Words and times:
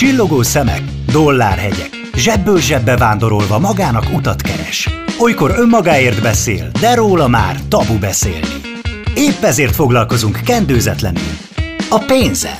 Csillogó 0.00 0.42
szemek, 0.42 0.82
dollárhegyek, 1.12 1.90
zsebből 2.14 2.60
zsebbe 2.60 2.96
vándorolva 2.96 3.58
magának 3.58 4.04
utat 4.14 4.42
keres. 4.42 4.88
Olykor 5.18 5.54
önmagáért 5.56 6.22
beszél, 6.22 6.70
de 6.80 6.94
róla 6.94 7.28
már 7.28 7.60
tabu 7.68 7.98
beszélni. 7.98 8.60
Épp 9.14 9.42
ezért 9.42 9.74
foglalkozunk 9.74 10.40
kendőzetlenül. 10.44 11.36
A 11.90 11.98
pénzzel. 11.98 12.58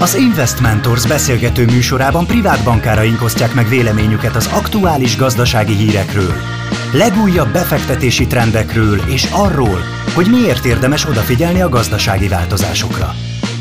Az 0.00 0.14
Investmentors 0.14 1.06
beszélgető 1.06 1.64
műsorában 1.64 2.26
privát 2.26 2.64
bankáraink 2.64 3.22
osztják 3.22 3.54
meg 3.54 3.68
véleményüket 3.68 4.36
az 4.36 4.50
aktuális 4.52 5.16
gazdasági 5.16 5.74
hírekről, 5.74 6.34
legújabb 6.92 7.52
befektetési 7.52 8.26
trendekről 8.26 9.00
és 9.06 9.28
arról, 9.30 9.80
hogy 10.14 10.26
miért 10.30 10.64
érdemes 10.64 11.06
odafigyelni 11.08 11.60
a 11.60 11.68
gazdasági 11.68 12.28
változásokra. 12.28 13.14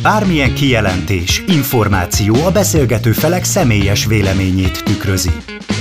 Bármilyen 0.03 0.53
kijelentés, 0.53 1.43
információ 1.47 2.35
a 2.45 2.51
beszélgető 2.51 3.11
felek 3.11 3.43
személyes 3.43 4.05
véleményét 4.05 4.83
tükrözi, 4.83 5.31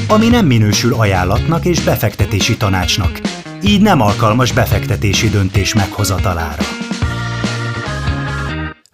ami 0.08 0.28
nem 0.28 0.46
minősül 0.46 0.94
ajánlatnak 0.94 1.64
és 1.64 1.80
befektetési 1.80 2.56
tanácsnak, 2.56 3.20
így 3.62 3.80
nem 3.80 4.00
alkalmas 4.00 4.52
befektetési 4.52 5.28
döntés 5.28 5.74
meghozatalára. 5.74 6.62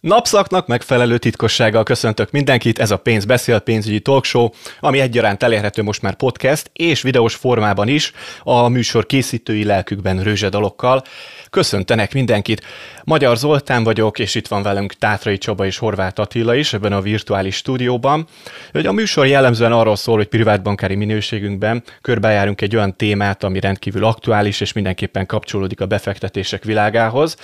Napszaknak 0.01 0.67
megfelelő 0.67 1.19
titkossággal 1.19 1.83
köszöntök 1.83 2.31
mindenkit, 2.31 2.79
ez 2.79 2.91
a 2.91 2.97
Pénz 2.97 3.25
Beszél 3.25 3.59
pénzügyi 3.59 4.01
talkshow, 4.01 4.49
ami 4.81 5.01
egyaránt 5.01 5.43
elérhető 5.43 5.83
most 5.83 6.03
már 6.03 6.15
podcast 6.15 6.71
és 6.73 7.03
videós 7.03 7.35
formában 7.35 7.89
is, 7.89 8.13
a 8.43 8.69
műsor 8.69 9.07
készítői 9.07 9.65
lelkükben 9.65 10.23
rőzsedalokkal. 10.23 11.05
Köszöntenek 11.51 12.13
mindenkit. 12.13 12.63
Magyar 13.05 13.37
Zoltán 13.37 13.85
vagyok, 13.85 14.19
és 14.19 14.35
itt 14.35 14.49
van 14.49 14.63
velünk 14.63 14.93
Tátrai 14.93 15.39
Csaba 15.39 15.67
és 15.67 15.79
Horváth 15.79 16.21
Attila 16.21 16.55
is 16.55 16.73
ebben 16.73 16.93
a 16.93 17.01
virtuális 17.01 17.57
stúdióban. 17.57 18.27
A 18.73 18.93
műsor 18.93 19.27
jellemzően 19.27 19.73
arról 19.73 19.97
szól, 19.97 20.17
hogy 20.17 20.27
privátbankári 20.27 20.95
minőségünkben 20.95 21.83
körbejárunk 22.01 22.61
egy 22.61 22.77
olyan 22.77 22.97
témát, 22.97 23.45
ami 23.45 23.61
rendkívül 23.61 24.05
aktuális, 24.05 24.61
és 24.61 24.73
mindenképpen 24.73 25.27
kapcsolódik 25.27 25.81
a 25.81 25.87
befektetések 25.87 26.65
világához. 26.65 27.37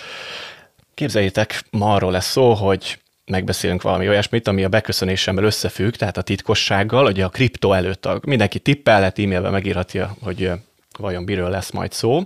Képzeljétek, 0.94 1.62
ma 1.70 1.94
arról 1.94 2.12
lesz 2.12 2.30
szó, 2.30 2.52
hogy 2.52 2.98
megbeszélünk 3.26 3.82
valami 3.82 4.08
olyasmit, 4.08 4.48
ami 4.48 4.64
a 4.64 4.68
beköszönésemmel 4.68 5.44
összefügg, 5.44 5.92
tehát 5.92 6.16
a 6.16 6.22
titkossággal, 6.22 7.04
hogy 7.04 7.20
a 7.20 7.28
kripto 7.28 7.72
előtt 7.72 8.08
mindenki 8.26 8.58
tippelhet, 8.58 9.18
e-mailben 9.18 9.52
megírhatja, 9.52 10.16
hogy 10.22 10.50
vajon 10.98 11.22
miről 11.22 11.50
lesz 11.50 11.70
majd 11.70 11.92
szó. 11.92 12.22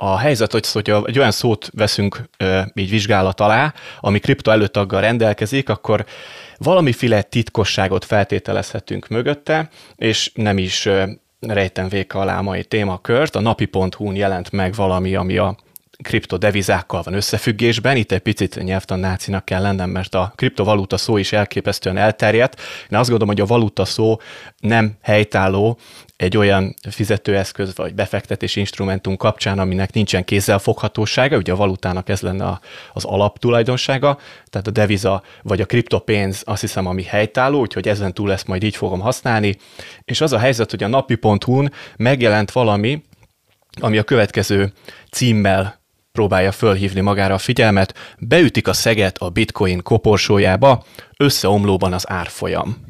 A 0.00 0.18
helyzet, 0.18 0.52
hogy, 0.52 0.68
hogy 0.72 0.90
egy 1.04 1.18
olyan 1.18 1.30
szót 1.30 1.70
veszünk 1.72 2.28
így 2.74 2.90
vizsgálat 2.90 3.40
alá, 3.40 3.74
ami 4.00 4.18
kripto 4.18 4.50
előttaggal 4.50 5.00
rendelkezik, 5.00 5.68
akkor 5.68 6.04
valamiféle 6.58 7.22
titkosságot 7.22 8.04
feltételezhetünk 8.04 9.08
mögötte, 9.08 9.68
és 9.96 10.30
nem 10.34 10.58
is 10.58 10.88
rejtem 11.40 11.88
véka 11.88 12.18
alá 12.18 12.40
mai 12.40 12.64
témakört. 12.64 13.36
A 13.36 13.40
napi.hu-n 13.40 14.14
jelent 14.14 14.52
meg 14.52 14.74
valami, 14.74 15.14
ami 15.14 15.36
a 15.36 15.56
kriptodevizákkal 16.02 17.02
van 17.02 17.14
összefüggésben. 17.14 17.96
Itt 17.96 18.12
egy 18.12 18.20
picit 18.20 18.62
nyelvtan 18.62 18.98
nácinak 18.98 19.44
kell 19.44 19.62
lennem, 19.62 19.90
mert 19.90 20.14
a 20.14 20.32
kriptovaluta 20.36 20.96
szó 20.96 21.16
is 21.16 21.32
elképesztően 21.32 21.96
elterjedt. 21.96 22.60
Én 22.90 22.98
azt 22.98 23.10
gondolom, 23.10 23.34
hogy 23.34 23.44
a 23.44 23.46
valuta 23.46 23.84
szó 23.84 24.20
nem 24.58 24.96
helytálló 25.02 25.78
egy 26.18 26.36
olyan 26.36 26.74
fizetőeszköz 26.90 27.76
vagy 27.76 27.94
befektetési 27.94 28.60
instrumentum 28.60 29.16
kapcsán, 29.16 29.58
aminek 29.58 29.92
nincsen 29.92 30.24
kézzelfoghatósága, 30.24 31.36
ugye 31.36 31.52
a 31.52 31.56
valutának 31.56 32.08
ez 32.08 32.20
lenne 32.20 32.60
az 32.92 33.04
alaptulajdonsága, 33.04 34.18
tehát 34.46 34.66
a 34.66 34.70
deviza 34.70 35.22
vagy 35.42 35.60
a 35.60 35.66
kriptopénz 35.66 36.42
azt 36.44 36.60
hiszem, 36.60 36.86
ami 36.86 37.02
helytálló, 37.02 37.60
úgyhogy 37.60 37.88
ezen 37.88 38.14
túl 38.14 38.32
ezt 38.32 38.46
majd 38.46 38.62
így 38.62 38.76
fogom 38.76 39.00
használni. 39.00 39.56
És 40.04 40.20
az 40.20 40.32
a 40.32 40.38
helyzet, 40.38 40.70
hogy 40.70 40.82
a 40.82 40.88
napi.hu-n 40.88 41.72
megjelent 41.96 42.50
valami, 42.50 43.02
ami 43.80 43.98
a 43.98 44.02
következő 44.02 44.72
címmel 45.10 45.80
próbálja 46.12 46.52
fölhívni 46.52 47.00
magára 47.00 47.34
a 47.34 47.38
figyelmet, 47.38 47.94
beütik 48.18 48.68
a 48.68 48.72
szeget 48.72 49.18
a 49.18 49.28
bitcoin 49.28 49.82
koporsójába, 49.82 50.84
összeomlóban 51.16 51.92
az 51.92 52.10
árfolyam 52.10 52.86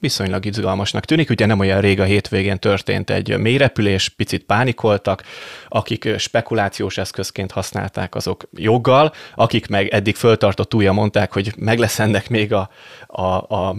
viszonylag 0.00 0.44
izgalmasnak 0.44 1.04
tűnik. 1.04 1.30
Ugye 1.30 1.46
nem 1.46 1.58
olyan 1.58 1.80
rég 1.80 2.00
a 2.00 2.04
hétvégén 2.04 2.58
történt 2.58 3.10
egy 3.10 3.38
mélyrepülés, 3.38 4.08
picit 4.08 4.44
pánikoltak, 4.44 5.22
akik 5.68 6.18
spekulációs 6.18 6.98
eszközként 6.98 7.50
használták, 7.50 8.14
azok 8.14 8.48
joggal, 8.56 9.12
akik 9.34 9.68
meg 9.68 9.88
eddig 9.88 10.16
föltartott 10.16 10.74
újra 10.74 10.92
mondták, 10.92 11.32
hogy 11.32 11.52
meg 11.56 11.78
lesz 11.78 11.98
ennek 11.98 12.28
még 12.28 12.52
a, 12.52 12.70
a, 13.06 13.22
a 13.54 13.76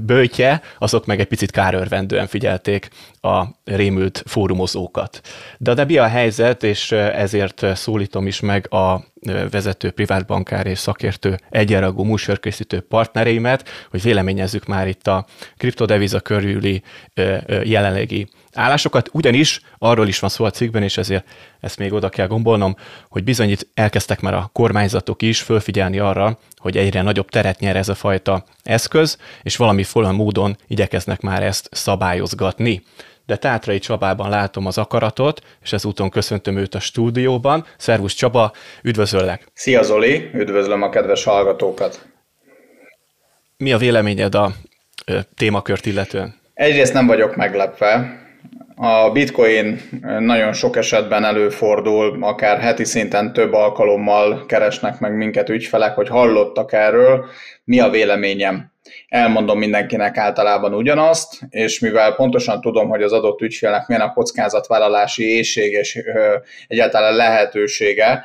bőtje, 0.00 0.62
azok 0.78 1.06
meg 1.06 1.20
egy 1.20 1.26
picit 1.26 1.50
kárörvendően 1.50 2.26
figyelték 2.26 2.88
a 3.20 3.44
rémült 3.64 4.22
fórumozókat. 4.26 5.20
De, 5.58 5.74
de 5.74 5.84
mi 5.84 5.96
a 5.96 6.06
helyzet, 6.06 6.62
és 6.62 6.92
ezért 6.92 7.76
szólítom 7.76 8.26
is 8.26 8.40
meg 8.40 8.72
a 8.72 9.11
vezető 9.50 9.90
privátbankár 9.90 10.66
és 10.66 10.78
szakértő 10.78 11.38
egyenragú 11.50 12.02
műsorkészítő 12.02 12.80
partnereimet, 12.80 13.68
hogy 13.90 14.02
véleményezzük 14.02 14.66
már 14.66 14.88
itt 14.88 15.06
a 15.06 15.26
kriptodeviza 15.56 16.20
körüli 16.20 16.82
jelenlegi 17.62 18.28
állásokat, 18.54 19.08
ugyanis 19.12 19.60
arról 19.78 20.08
is 20.08 20.18
van 20.18 20.30
szó 20.30 20.44
a 20.44 20.50
cikkben, 20.50 20.82
és 20.82 20.96
ezért 20.96 21.24
ezt 21.60 21.78
még 21.78 21.92
oda 21.92 22.08
kell 22.08 22.26
gombolnom, 22.26 22.76
hogy 23.08 23.24
bizony 23.24 23.50
itt 23.50 23.66
elkezdtek 23.74 24.20
már 24.20 24.34
a 24.34 24.50
kormányzatok 24.52 25.22
is 25.22 25.40
fölfigyelni 25.40 25.98
arra, 25.98 26.38
hogy 26.56 26.76
egyre 26.76 27.02
nagyobb 27.02 27.28
teret 27.28 27.60
nyer 27.60 27.76
ez 27.76 27.88
a 27.88 27.94
fajta 27.94 28.44
eszköz, 28.62 29.18
és 29.42 29.56
valami 29.56 29.84
módon 29.94 30.56
igyekeznek 30.66 31.20
már 31.20 31.42
ezt 31.42 31.68
szabályozgatni 31.70 32.82
de 33.26 33.36
Tátrai 33.36 33.78
Csabában 33.78 34.30
látom 34.30 34.66
az 34.66 34.78
akaratot, 34.78 35.40
és 35.62 35.72
ezúton 35.72 36.10
köszöntöm 36.10 36.56
őt 36.56 36.74
a 36.74 36.80
stúdióban. 36.80 37.66
Szervusz 37.76 38.14
Csaba, 38.14 38.52
üdvözöllek! 38.82 39.46
Szia 39.54 39.82
Zoli, 39.82 40.30
üdvözlöm 40.34 40.82
a 40.82 40.88
kedves 40.88 41.24
hallgatókat! 41.24 42.06
Mi 43.56 43.72
a 43.72 43.78
véleményed 43.78 44.34
a 44.34 44.52
témakört 45.36 45.86
illetően? 45.86 46.40
Egyrészt 46.54 46.92
nem 46.92 47.06
vagyok 47.06 47.36
meglepve. 47.36 48.21
A 48.84 49.10
bitcoin 49.10 49.80
nagyon 50.18 50.52
sok 50.52 50.76
esetben 50.76 51.24
előfordul, 51.24 52.16
akár 52.20 52.60
heti 52.60 52.84
szinten 52.84 53.32
több 53.32 53.52
alkalommal 53.52 54.46
keresnek 54.46 54.98
meg 54.98 55.16
minket 55.16 55.48
ügyfelek, 55.48 55.94
hogy 55.94 56.08
hallottak 56.08 56.72
erről. 56.72 57.26
Mi 57.64 57.80
a 57.80 57.90
véleményem? 57.90 58.72
elmondom 59.08 59.58
mindenkinek 59.58 60.16
általában 60.16 60.74
ugyanazt, 60.74 61.40
és 61.48 61.80
mivel 61.80 62.14
pontosan 62.14 62.60
tudom, 62.60 62.88
hogy 62.88 63.02
az 63.02 63.12
adott 63.12 63.40
ügyfélnek 63.40 63.86
milyen 63.86 64.02
a 64.02 64.12
kockázatvállalási 64.12 65.24
éjség 65.24 65.72
és 65.72 65.98
egyáltalán 66.68 67.14
lehetősége, 67.14 68.24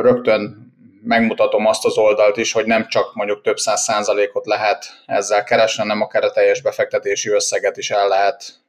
rögtön 0.00 0.72
megmutatom 1.02 1.66
azt 1.66 1.84
az 1.84 1.98
oldalt 1.98 2.36
is, 2.36 2.52
hogy 2.52 2.66
nem 2.66 2.86
csak 2.88 3.14
mondjuk 3.14 3.42
több 3.42 3.58
száz 3.58 3.82
százalékot 3.82 4.46
lehet 4.46 4.84
ezzel 5.06 5.44
keresni, 5.44 5.82
hanem 5.82 6.00
akár 6.00 6.24
a 6.24 6.30
teljes 6.30 6.62
befektetési 6.62 7.30
összeget 7.30 7.76
is 7.76 7.90
el 7.90 8.08
lehet 8.08 8.59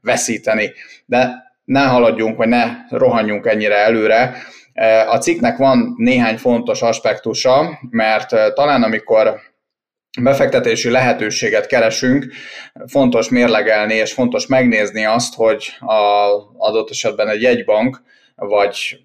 veszíteni. 0.00 0.72
De 1.06 1.52
ne 1.64 1.84
haladjunk, 1.84 2.36
vagy 2.36 2.48
ne 2.48 2.64
rohanjunk 2.88 3.46
ennyire 3.46 3.76
előre. 3.76 4.36
A 5.08 5.16
cikknek 5.18 5.56
van 5.56 5.94
néhány 5.96 6.36
fontos 6.36 6.82
aspektusa, 6.82 7.78
mert 7.90 8.54
talán 8.54 8.82
amikor 8.82 9.40
befektetési 10.20 10.90
lehetőséget 10.90 11.66
keresünk, 11.66 12.26
fontos 12.86 13.28
mérlegelni 13.28 13.94
és 13.94 14.12
fontos 14.12 14.46
megnézni 14.46 15.04
azt, 15.04 15.34
hogy 15.34 15.76
a 15.80 16.28
adott 16.56 16.90
esetben 16.90 17.28
egy 17.28 17.42
jegybank 17.42 18.02
vagy 18.34 19.00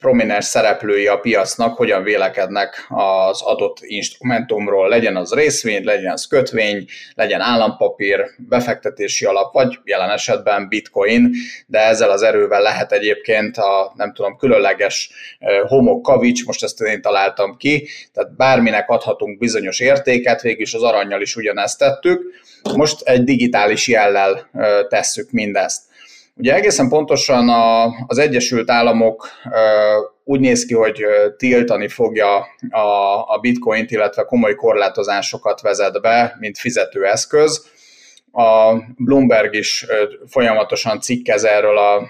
prominens 0.00 0.44
szereplői 0.44 1.06
a 1.06 1.18
piacnak 1.18 1.76
hogyan 1.76 2.02
vélekednek 2.02 2.86
az 2.88 3.42
adott 3.42 3.76
instrumentumról, 3.80 4.88
legyen 4.88 5.16
az 5.16 5.32
részvény, 5.32 5.84
legyen 5.84 6.12
az 6.12 6.26
kötvény, 6.26 6.84
legyen 7.14 7.40
állampapír, 7.40 8.24
befektetési 8.48 9.24
alap, 9.24 9.52
vagy 9.52 9.78
jelen 9.84 10.10
esetben 10.10 10.68
bitcoin, 10.68 11.30
de 11.66 11.78
ezzel 11.78 12.10
az 12.10 12.22
erővel 12.22 12.62
lehet 12.62 12.92
egyébként 12.92 13.56
a, 13.56 13.92
nem 13.96 14.12
tudom, 14.12 14.36
különleges 14.36 15.10
homok 15.66 16.02
kavics, 16.02 16.46
most 16.46 16.62
ezt 16.62 16.80
én 16.80 17.02
találtam 17.02 17.56
ki, 17.56 17.88
tehát 18.12 18.36
bárminek 18.36 18.88
adhatunk 18.88 19.38
bizonyos 19.38 19.80
értéket, 19.80 20.42
végülis 20.42 20.74
az 20.74 20.82
aranyjal 20.82 21.20
is 21.20 21.36
ugyanezt 21.36 21.78
tettük, 21.78 22.22
most 22.76 23.02
egy 23.02 23.24
digitális 23.24 23.88
jellel 23.88 24.50
tesszük 24.88 25.30
mindezt. 25.30 25.88
Ugye 26.34 26.54
egészen 26.54 26.88
pontosan 26.88 27.48
a, 27.48 27.84
az 28.06 28.18
Egyesült 28.18 28.70
Államok 28.70 29.28
úgy 30.24 30.40
néz 30.40 30.64
ki, 30.64 30.74
hogy 30.74 31.04
tiltani 31.36 31.88
fogja 31.88 32.36
a, 32.70 33.24
a 33.26 33.38
bitcoint, 33.40 33.90
illetve 33.90 34.24
komoly 34.24 34.54
korlátozásokat 34.54 35.60
vezet 35.60 36.00
be, 36.00 36.36
mint 36.38 36.58
fizetőeszköz. 36.58 37.66
A 38.32 38.74
Bloomberg 38.96 39.54
is 39.54 39.86
folyamatosan 40.26 41.00
cikkez 41.00 41.44
erről 41.44 41.78
a 41.78 42.08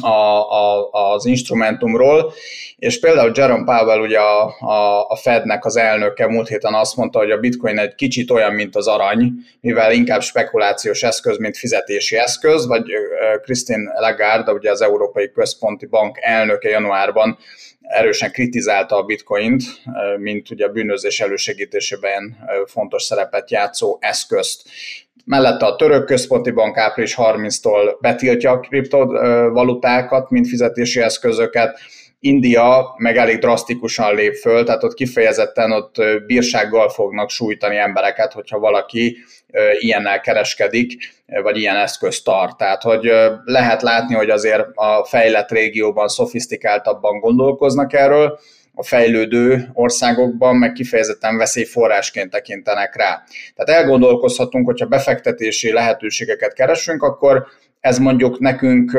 a, 0.00 0.08
a, 0.08 0.90
az 0.90 1.24
instrumentumról, 1.26 2.32
és 2.76 3.00
például 3.00 3.32
Jerome 3.34 3.64
Powell, 3.64 4.00
ugye 4.00 4.18
a, 4.18 4.54
a, 4.60 5.06
a 5.08 5.16
Fednek 5.16 5.64
az 5.64 5.76
elnöke 5.76 6.26
múlt 6.26 6.48
héten 6.48 6.74
azt 6.74 6.96
mondta, 6.96 7.18
hogy 7.18 7.30
a 7.30 7.38
bitcoin 7.38 7.78
egy 7.78 7.94
kicsit 7.94 8.30
olyan, 8.30 8.54
mint 8.54 8.76
az 8.76 8.86
arany, 8.86 9.32
mivel 9.60 9.92
inkább 9.92 10.22
spekulációs 10.22 11.02
eszköz, 11.02 11.38
mint 11.38 11.56
fizetési 11.56 12.16
eszköz, 12.16 12.66
vagy 12.66 12.82
Christine 13.42 13.92
Lagarde, 14.00 14.52
ugye 14.52 14.70
az 14.70 14.80
Európai 14.80 15.30
Központi 15.30 15.86
Bank 15.86 16.18
elnöke 16.20 16.68
januárban 16.68 17.38
erősen 17.80 18.32
kritizálta 18.32 18.96
a 18.96 19.02
bitcoint, 19.02 19.62
mint 20.18 20.50
ugye 20.50 20.66
a 20.66 20.72
bűnözés 20.72 21.20
elősegítésében 21.20 22.36
fontos 22.66 23.02
szerepet 23.02 23.50
játszó 23.50 23.98
eszközt. 24.00 24.68
Mellette 25.24 25.66
a 25.66 25.76
török 25.76 26.04
központi 26.04 26.50
bank 26.50 26.76
április 26.76 27.14
30-tól 27.18 27.96
betiltja 28.00 28.50
a 28.50 28.60
kriptovalutákat, 28.60 30.30
mint 30.30 30.48
fizetési 30.48 31.00
eszközöket, 31.00 31.78
India 32.22 32.94
meg 32.96 33.16
elég 33.16 33.38
drasztikusan 33.38 34.14
lép 34.14 34.34
föl, 34.34 34.64
tehát 34.64 34.82
ott 34.82 34.94
kifejezetten 34.94 35.72
ott 35.72 35.94
bírsággal 36.26 36.88
fognak 36.88 37.30
sújtani 37.30 37.76
embereket, 37.76 38.32
hogyha 38.32 38.58
valaki 38.58 39.16
ilyennel 39.78 40.20
kereskedik, 40.20 41.12
vagy 41.42 41.58
ilyen 41.58 41.76
eszközt 41.76 42.24
tart. 42.24 42.56
Tehát, 42.56 42.82
hogy 42.82 43.12
lehet 43.44 43.82
látni, 43.82 44.14
hogy 44.14 44.30
azért 44.30 44.66
a 44.74 45.04
fejlett 45.04 45.50
régióban 45.50 46.08
szofisztikáltabban 46.08 47.18
gondolkoznak 47.18 47.92
erről, 47.92 48.38
a 48.80 48.82
fejlődő 48.82 49.68
országokban 49.72 50.56
meg 50.56 50.72
kifejezetten 50.72 51.36
veszélyforrásként 51.36 52.30
tekintenek 52.30 52.96
rá. 52.96 53.22
Tehát 53.54 53.82
elgondolkozhatunk, 53.82 54.66
hogyha 54.66 54.86
befektetési 54.86 55.72
lehetőségeket 55.72 56.52
keresünk, 56.52 57.02
akkor 57.02 57.46
ez 57.80 57.98
mondjuk 57.98 58.38
nekünk 58.38 58.98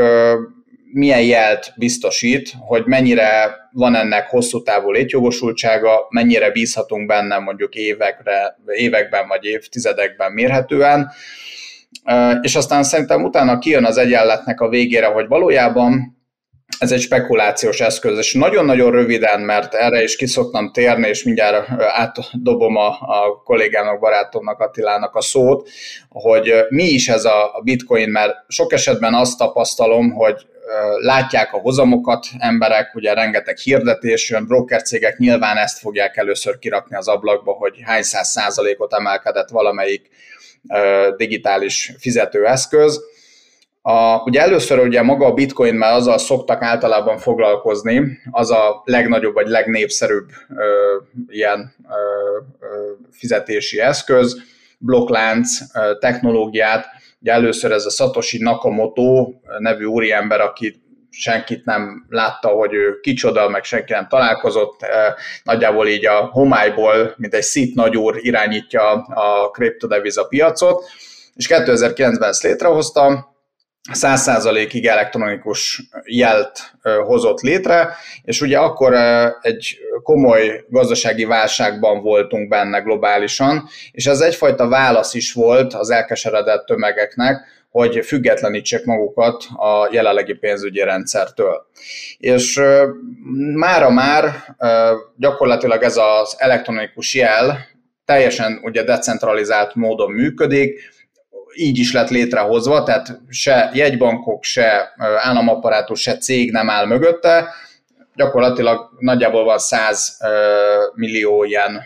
milyen 0.93 1.21
jelt 1.21 1.73
biztosít, 1.77 2.53
hogy 2.59 2.83
mennyire 2.85 3.55
van 3.71 3.95
ennek 3.95 4.29
hosszú 4.29 4.63
távú 4.63 4.91
létjogosultsága, 4.91 6.07
mennyire 6.09 6.51
bízhatunk 6.51 7.07
benne 7.07 7.37
mondjuk 7.37 7.75
évekre, 7.75 8.57
években 8.65 9.27
vagy 9.27 9.45
évtizedekben 9.45 10.31
mérhetően, 10.31 11.11
és 12.41 12.55
aztán 12.55 12.83
szerintem 12.83 13.23
utána 13.23 13.59
kijön 13.59 13.85
az 13.85 13.97
egyenletnek 13.97 14.61
a 14.61 14.69
végére, 14.69 15.05
hogy 15.05 15.27
valójában 15.27 16.20
ez 16.81 16.91
egy 16.91 17.01
spekulációs 17.01 17.79
eszköz, 17.79 18.17
és 18.17 18.33
nagyon-nagyon 18.33 18.91
röviden, 18.91 19.41
mert 19.41 19.73
erre 19.73 20.03
is 20.03 20.15
kiszoktam 20.15 20.71
térni, 20.71 21.07
és 21.07 21.23
mindjárt 21.23 21.69
átdobom 21.79 22.75
a, 22.75 22.87
a 22.87 23.41
kollégának, 23.43 23.99
barátomnak, 23.99 24.59
Attilának 24.59 25.15
a 25.15 25.21
szót, 25.21 25.69
hogy 26.09 26.53
mi 26.69 26.83
is 26.83 27.07
ez 27.07 27.25
a 27.25 27.61
bitcoin, 27.63 28.09
mert 28.09 28.35
sok 28.47 28.73
esetben 28.73 29.13
azt 29.13 29.37
tapasztalom, 29.37 30.11
hogy 30.11 30.35
látják 31.01 31.53
a 31.53 31.57
hozamokat 31.57 32.25
emberek, 32.37 32.95
ugye 32.95 33.13
rengeteg 33.13 33.57
hirdetés 33.57 34.29
jön, 34.29 34.47
broker 34.47 34.81
cégek 34.81 35.17
nyilván 35.17 35.57
ezt 35.57 35.79
fogják 35.79 36.17
először 36.17 36.59
kirakni 36.59 36.95
az 36.95 37.07
ablakba, 37.07 37.51
hogy 37.51 37.79
hány 37.83 38.03
száz 38.03 38.29
százalékot 38.29 38.93
emelkedett 38.93 39.49
valamelyik 39.49 40.09
digitális 41.17 41.93
fizetőeszköz, 41.99 43.01
a, 43.81 44.21
ugye 44.23 44.41
először 44.41 44.79
ugye 44.79 45.01
maga 45.01 45.25
a 45.25 45.33
bitcoin 45.33 45.75
már 45.75 45.93
azzal 45.93 46.17
szoktak 46.17 46.61
általában 46.61 47.17
foglalkozni, 47.17 48.19
az 48.31 48.51
a 48.51 48.81
legnagyobb 48.85 49.33
vagy 49.33 49.47
legnépszerűbb 49.47 50.29
ö, 50.57 50.97
ilyen 51.27 51.75
ö, 51.89 51.95
ö, 52.65 52.91
fizetési 53.11 53.79
eszköz, 53.79 54.41
blokklánc 54.77 55.49
ö, 55.73 55.97
technológiát. 55.99 56.85
Ugye 57.21 57.31
először 57.31 57.71
ez 57.71 57.85
a 57.85 57.89
Satoshi 57.89 58.43
Nakamoto 58.43 59.31
nevű 59.57 59.85
úriember, 59.85 60.41
aki 60.41 60.81
senkit 61.09 61.65
nem 61.65 62.05
látta, 62.09 62.47
hogy 62.47 62.73
ő 62.73 62.99
kicsoda, 62.99 63.49
meg 63.49 63.63
senki 63.63 63.91
nem 63.93 64.07
találkozott, 64.07 64.79
nagyjából 65.43 65.87
így 65.87 66.05
a 66.05 66.29
homályból, 66.31 67.13
mint 67.17 67.33
egy 67.33 67.41
szit 67.41 67.75
nagyúr 67.75 68.17
irányítja 68.19 68.91
a 69.03 69.49
kriptodeviza 69.49 70.25
piacot, 70.25 70.83
és 71.35 71.47
2009-ben 71.49 72.29
ezt 72.29 72.43
létrehozta, 72.43 73.30
100%-ig 73.93 74.85
elektronikus 74.85 75.81
jelt 76.03 76.59
hozott 77.05 77.39
létre, 77.39 77.95
és 78.23 78.41
ugye 78.41 78.57
akkor 78.57 78.93
egy 79.41 79.77
komoly 80.03 80.65
gazdasági 80.69 81.25
válságban 81.25 82.01
voltunk 82.01 82.49
benne 82.49 82.79
globálisan, 82.79 83.67
és 83.91 84.05
ez 84.05 84.19
egyfajta 84.19 84.67
válasz 84.67 85.13
is 85.13 85.33
volt 85.33 85.73
az 85.73 85.89
elkeseredett 85.89 86.65
tömegeknek, 86.65 87.59
hogy 87.69 88.05
függetlenítsék 88.05 88.85
magukat 88.85 89.43
a 89.55 89.89
jelenlegi 89.91 90.33
pénzügyi 90.33 90.83
rendszertől. 90.83 91.65
És 92.17 92.61
mára 93.53 93.89
már 93.89 94.33
gyakorlatilag 95.17 95.83
ez 95.83 95.97
az 95.97 96.35
elektronikus 96.37 97.15
jel 97.15 97.69
teljesen 98.05 98.59
ugye 98.63 98.83
decentralizált 98.83 99.75
módon 99.75 100.11
működik, 100.11 100.79
így 101.53 101.77
is 101.77 101.93
lett 101.93 102.09
létrehozva, 102.09 102.83
tehát 102.83 103.19
se 103.29 103.71
jegybankok, 103.73 104.43
se 104.43 104.93
államaparátus, 105.17 106.01
se 106.01 106.17
cég 106.17 106.51
nem 106.51 106.69
áll 106.69 106.85
mögötte, 106.85 107.53
gyakorlatilag 108.15 108.89
nagyjából 108.99 109.43
van 109.43 109.57
100 109.57 110.17
millió 110.93 111.43
ilyen, 111.43 111.81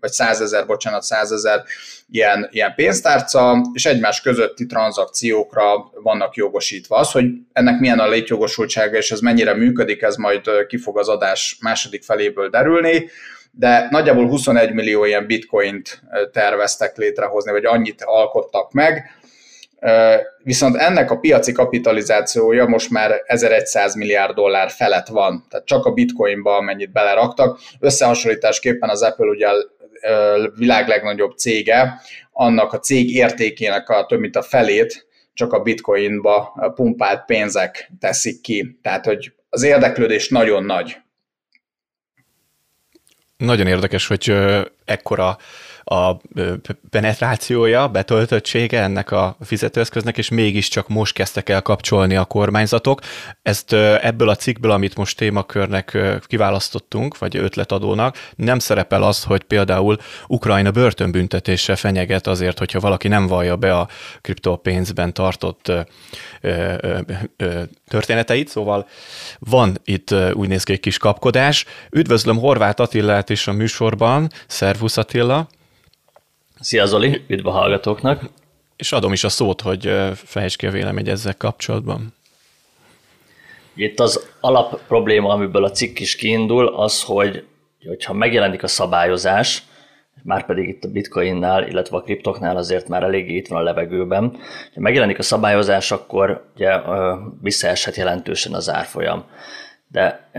vagy 0.00 0.12
100 0.12 0.40
ezer, 0.40 0.66
bocsánat, 0.66 1.02
100 1.02 1.32
ezer 1.32 1.62
ilyen, 2.10 2.48
ilyen 2.50 2.74
pénztárca, 2.74 3.60
és 3.72 3.86
egymás 3.86 4.20
közötti 4.20 4.66
tranzakciókra 4.66 5.90
vannak 6.02 6.34
jogosítva. 6.34 6.96
Az, 6.96 7.10
hogy 7.10 7.24
ennek 7.52 7.80
milyen 7.80 7.98
a 7.98 8.08
létjogosultsága, 8.08 8.96
és 8.96 9.10
ez 9.10 9.20
mennyire 9.20 9.54
működik, 9.54 10.02
ez 10.02 10.16
majd 10.16 10.66
ki 10.68 10.76
fog 10.76 10.98
az 10.98 11.08
adás 11.08 11.58
második 11.60 12.02
feléből 12.02 12.48
derülni, 12.48 13.10
de 13.56 13.86
nagyjából 13.90 14.28
21 14.28 14.72
millió 14.72 15.04
ilyen 15.04 15.26
bitcoint 15.26 16.02
terveztek 16.32 16.96
létrehozni, 16.96 17.50
vagy 17.50 17.64
annyit 17.64 18.02
alkottak 18.02 18.72
meg, 18.72 19.10
viszont 20.42 20.76
ennek 20.76 21.10
a 21.10 21.18
piaci 21.18 21.52
kapitalizációja 21.52 22.66
most 22.66 22.90
már 22.90 23.22
1100 23.26 23.94
milliárd 23.94 24.34
dollár 24.34 24.70
felett 24.70 25.06
van, 25.06 25.46
tehát 25.48 25.66
csak 25.66 25.84
a 25.84 25.92
bitcoinba 25.92 26.56
amennyit 26.56 26.92
beleraktak. 26.92 27.58
Összehasonlításképpen 27.80 28.88
az 28.88 29.02
Apple 29.02 29.26
ugye 29.26 29.48
a 29.48 29.54
világ 30.56 30.88
legnagyobb 30.88 31.36
cége, 31.36 32.00
annak 32.32 32.72
a 32.72 32.78
cég 32.78 33.14
értékének 33.14 33.88
a 33.88 34.06
több 34.06 34.20
mint 34.20 34.36
a 34.36 34.42
felét 34.42 35.06
csak 35.34 35.52
a 35.52 35.62
bitcoinba 35.62 36.72
pumpált 36.74 37.24
pénzek 37.24 37.90
teszik 38.00 38.40
ki. 38.40 38.78
Tehát, 38.82 39.04
hogy 39.04 39.32
az 39.50 39.62
érdeklődés 39.62 40.28
nagyon 40.28 40.64
nagy. 40.64 40.96
Nagyon 43.44 43.66
érdekes, 43.66 44.06
hogy 44.06 44.34
ekkora 44.84 45.38
a 45.84 46.16
penetrációja, 46.90 47.88
betöltöttsége 47.88 48.82
ennek 48.82 49.10
a 49.10 49.36
fizetőeszköznek, 49.40 50.18
és 50.18 50.28
mégiscsak 50.28 50.88
most 50.88 51.14
kezdtek 51.14 51.48
el 51.48 51.62
kapcsolni 51.62 52.16
a 52.16 52.24
kormányzatok. 52.24 53.00
Ezt 53.42 53.72
ebből 53.72 54.28
a 54.28 54.36
cikkből, 54.36 54.70
amit 54.70 54.96
most 54.96 55.16
témakörnek 55.16 55.98
kiválasztottunk, 56.26 57.18
vagy 57.18 57.36
ötletadónak, 57.36 58.30
nem 58.36 58.58
szerepel 58.58 59.02
az, 59.02 59.24
hogy 59.24 59.42
például 59.42 59.98
Ukrajna 60.26 60.70
börtönbüntetése 60.70 61.76
fenyeget 61.76 62.26
azért, 62.26 62.58
hogyha 62.58 62.80
valaki 62.80 63.08
nem 63.08 63.26
vallja 63.26 63.56
be 63.56 63.76
a 63.76 63.88
kriptopénzben 64.20 65.12
tartott 65.12 65.72
történeteit, 67.88 68.48
szóval 68.48 68.88
van 69.38 69.80
itt 69.84 70.14
úgy 70.32 70.48
néz 70.48 70.62
ki 70.62 70.72
egy 70.72 70.80
kis 70.80 70.98
kapkodás. 70.98 71.64
Üdvözlöm 71.90 72.38
Horváth 72.38 72.80
Attilát 72.80 73.30
is 73.30 73.46
a 73.46 73.52
műsorban, 73.52 74.30
Szervusz 74.46 74.96
Attila! 74.96 75.48
Szia 76.64 76.86
Zoli, 76.86 77.24
üdv 77.26 77.46
a 77.46 77.50
hallgatóknak! 77.50 78.22
És 78.76 78.92
adom 78.92 79.12
is 79.12 79.24
a 79.24 79.28
szót, 79.28 79.60
hogy 79.60 79.92
fejtsd 80.14 80.56
ki 80.56 80.66
a 80.66 80.70
vélemény 80.70 81.08
ezzel 81.08 81.36
kapcsolatban. 81.36 82.14
Itt 83.74 84.00
az 84.00 84.28
alap 84.40 84.86
probléma, 84.86 85.28
amiből 85.28 85.64
a 85.64 85.70
cikk 85.70 85.98
is 85.98 86.16
kiindul, 86.16 86.66
az, 86.66 87.02
hogy 87.02 87.44
hogyha 87.86 88.12
megjelenik 88.12 88.62
a 88.62 88.66
szabályozás, 88.66 89.62
már 90.22 90.46
pedig 90.46 90.68
itt 90.68 90.84
a 90.84 90.88
bitcoinnál, 90.88 91.68
illetve 91.68 91.96
a 91.96 92.02
kriptoknál 92.02 92.56
azért 92.56 92.88
már 92.88 93.02
eléggé 93.02 93.34
itt 93.34 93.48
van 93.48 93.60
a 93.60 93.64
levegőben. 93.64 94.36
Ha 94.74 94.80
megjelenik 94.80 95.18
a 95.18 95.22
szabályozás, 95.22 95.90
akkor 95.90 96.50
ugye 96.54 96.80
visszaeshet 97.42 97.96
jelentősen 97.96 98.52
az 98.54 98.70
árfolyam. 98.70 99.24
De 99.88 100.30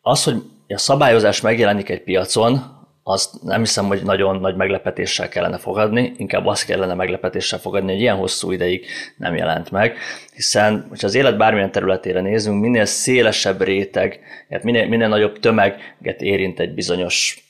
az, 0.00 0.24
hogy 0.24 0.42
a 0.68 0.78
szabályozás 0.78 1.40
megjelenik 1.40 1.88
egy 1.88 2.02
piacon, 2.02 2.80
azt 3.02 3.42
nem 3.42 3.60
hiszem, 3.60 3.86
hogy 3.86 4.02
nagyon 4.02 4.40
nagy 4.40 4.56
meglepetéssel 4.56 5.28
kellene 5.28 5.58
fogadni, 5.58 6.12
inkább 6.16 6.46
azt 6.46 6.64
kellene 6.64 6.94
meglepetéssel 6.94 7.58
fogadni, 7.58 7.92
hogy 7.92 8.00
ilyen 8.00 8.16
hosszú 8.16 8.50
ideig 8.50 8.86
nem 9.16 9.36
jelent 9.36 9.70
meg, 9.70 9.96
hiszen, 10.34 10.86
hogyha 10.88 11.06
az 11.06 11.14
élet 11.14 11.36
bármilyen 11.36 11.72
területére 11.72 12.20
nézünk, 12.20 12.60
minél 12.60 12.84
szélesebb 12.84 13.62
réteg, 13.62 14.20
minél, 14.62 14.88
minél 14.88 15.08
nagyobb 15.08 15.38
tömeget 15.38 16.20
érint 16.20 16.60
egy 16.60 16.74
bizonyos 16.74 17.42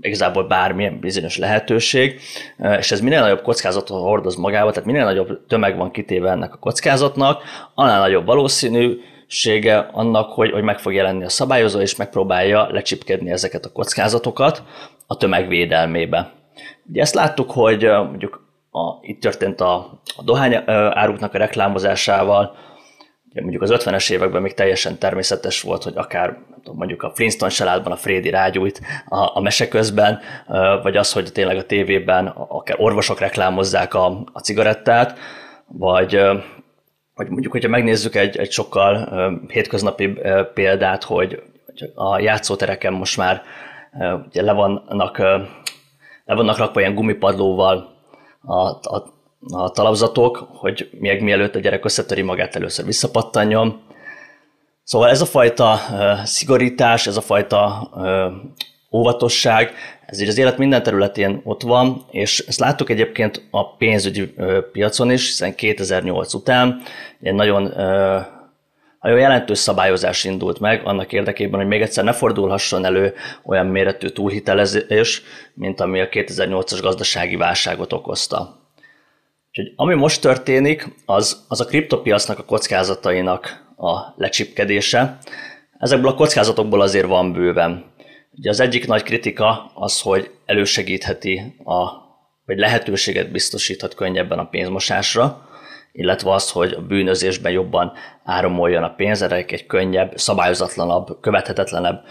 igazából 0.00 0.46
bármilyen 0.46 1.00
bizonyos 1.00 1.38
lehetőség, 1.38 2.20
és 2.78 2.90
ez 2.90 3.00
minél 3.00 3.20
nagyobb 3.20 3.42
kockázatot 3.42 4.02
hordoz 4.02 4.36
magába, 4.36 4.70
tehát 4.70 4.84
minél 4.84 5.04
nagyobb 5.04 5.46
tömeg 5.46 5.76
van 5.76 5.90
kitéve 5.90 6.30
ennek 6.30 6.54
a 6.54 6.58
kockázatnak, 6.58 7.42
annál 7.74 8.00
nagyobb 8.00 8.28
valószínűsége 9.30 9.88
annak, 9.92 10.32
hogy, 10.32 10.50
hogy 10.50 10.62
meg 10.62 10.78
fog 10.78 10.92
jelenni 10.92 11.24
a 11.24 11.28
szabályozó, 11.28 11.80
és 11.80 11.96
megpróbálja 11.96 12.68
lecsipkedni 12.70 13.30
ezeket 13.30 13.64
a 13.64 13.72
kockázatokat 13.72 14.62
a 15.06 15.16
tömeg 15.16 15.48
védelmébe. 15.48 16.32
Ugye 16.88 17.00
ezt 17.00 17.14
láttuk, 17.14 17.50
hogy 17.50 17.82
mondjuk 17.82 18.48
a, 18.70 18.98
itt 19.00 19.20
történt 19.20 19.60
a, 19.60 19.74
a 20.16 20.22
dohány 20.24 20.54
áruknak 20.66 21.34
a 21.34 21.38
reklámozásával, 21.38 22.56
ugye 23.30 23.40
mondjuk 23.40 23.62
az 23.62 23.70
50-es 23.72 24.10
években 24.10 24.42
még 24.42 24.54
teljesen 24.54 24.98
természetes 24.98 25.62
volt, 25.62 25.82
hogy 25.82 25.96
akár 25.96 26.38
mondjuk 26.72 27.02
a 27.02 27.12
Flintstone 27.14 27.50
családban 27.50 27.92
a 27.92 27.96
Freddy 27.96 28.30
rágyújt 28.30 28.80
a, 29.08 29.36
a 29.36 29.40
mese 29.40 29.68
közben, 29.68 30.20
vagy 30.82 30.96
az, 30.96 31.12
hogy 31.12 31.32
tényleg 31.32 31.56
a 31.56 31.66
tévében 31.66 32.26
akár 32.26 32.76
orvosok 32.80 33.20
reklámozzák 33.20 33.94
a, 33.94 34.22
a 34.32 34.38
cigarettát, 34.38 35.18
vagy, 35.66 36.20
vagy 37.20 37.28
mondjuk, 37.28 37.52
hogyha 37.52 37.68
megnézzük 37.68 38.14
egy, 38.14 38.36
egy 38.36 38.50
sokkal 38.50 39.08
hétköznapi 39.48 40.18
példát, 40.54 41.04
hogy 41.04 41.42
a 41.94 42.18
játszótereken 42.18 42.92
most 42.92 43.16
már 43.16 43.42
ugye 44.28 44.42
le 44.42 44.52
vannak, 44.52 45.18
le 46.24 46.34
vannak 46.34 46.58
rakva 46.58 46.80
ilyen 46.80 46.94
gumipadlóval 46.94 47.94
a, 48.42 48.54
a, 48.54 49.12
a 49.50 49.70
talapzatok, 49.70 50.48
hogy 50.52 50.90
még 51.00 51.22
mielőtt 51.22 51.54
a 51.54 51.58
gyerek 51.58 51.84
összetöri 51.84 52.22
magát, 52.22 52.56
először 52.56 52.84
visszapattanjon. 52.84 53.80
Szóval 54.82 55.08
ez 55.08 55.20
a 55.20 55.26
fajta 55.26 55.78
szigorítás, 56.24 57.06
ez 57.06 57.16
a 57.16 57.20
fajta 57.20 57.90
óvatosság, 58.92 59.72
ez 60.10 60.20
így 60.20 60.28
az 60.28 60.38
élet 60.38 60.58
minden 60.58 60.82
területén 60.82 61.40
ott 61.44 61.62
van, 61.62 62.04
és 62.10 62.44
ezt 62.48 62.60
láttuk 62.60 62.90
egyébként 62.90 63.46
a 63.50 63.76
pénzügyi 63.76 64.34
piacon 64.72 65.10
is, 65.10 65.26
hiszen 65.26 65.54
2008 65.54 66.34
után 66.34 66.82
egy 67.20 67.34
nagyon 67.34 67.72
nagyon 69.00 69.18
jelentős 69.18 69.58
szabályozás 69.58 70.24
indult 70.24 70.60
meg 70.60 70.80
annak 70.84 71.12
érdekében, 71.12 71.60
hogy 71.60 71.68
még 71.68 71.82
egyszer 71.82 72.04
ne 72.04 72.12
fordulhasson 72.12 72.84
elő 72.84 73.14
olyan 73.44 73.66
méretű 73.66 74.08
túlhitelezés, 74.08 75.22
mint 75.54 75.80
ami 75.80 76.00
a 76.00 76.08
2008-as 76.08 76.78
gazdasági 76.82 77.36
válságot 77.36 77.92
okozta. 77.92 78.58
Úgyhogy 79.48 79.72
ami 79.76 79.94
most 79.94 80.20
történik, 80.20 80.88
az, 81.06 81.44
az 81.48 81.60
a 81.60 81.64
kriptopiacnak 81.64 82.38
a 82.38 82.44
kockázatainak 82.44 83.64
a 83.76 84.14
lecsipkedése. 84.16 85.18
Ezekből 85.78 86.10
a 86.10 86.14
kockázatokból 86.14 86.80
azért 86.80 87.06
van 87.06 87.32
bőven. 87.32 87.84
Ugye 88.36 88.50
az 88.50 88.60
egyik 88.60 88.86
nagy 88.86 89.02
kritika 89.02 89.70
az, 89.74 90.00
hogy 90.00 90.30
elősegítheti, 90.46 91.56
a, 91.64 91.88
vagy 92.46 92.58
lehetőséget 92.58 93.30
biztosíthat 93.30 93.94
könnyebben 93.94 94.38
a 94.38 94.48
pénzmosásra, 94.48 95.48
illetve 95.92 96.32
az, 96.32 96.50
hogy 96.50 96.72
a 96.72 96.80
bűnözésben 96.80 97.52
jobban 97.52 97.92
áramoljon 98.24 98.82
a 98.82 98.94
pénz, 98.94 99.22
egy 99.22 99.66
könnyebb, 99.66 100.12
szabályozatlanabb, 100.16 101.20
követhetetlenebb 101.20 102.04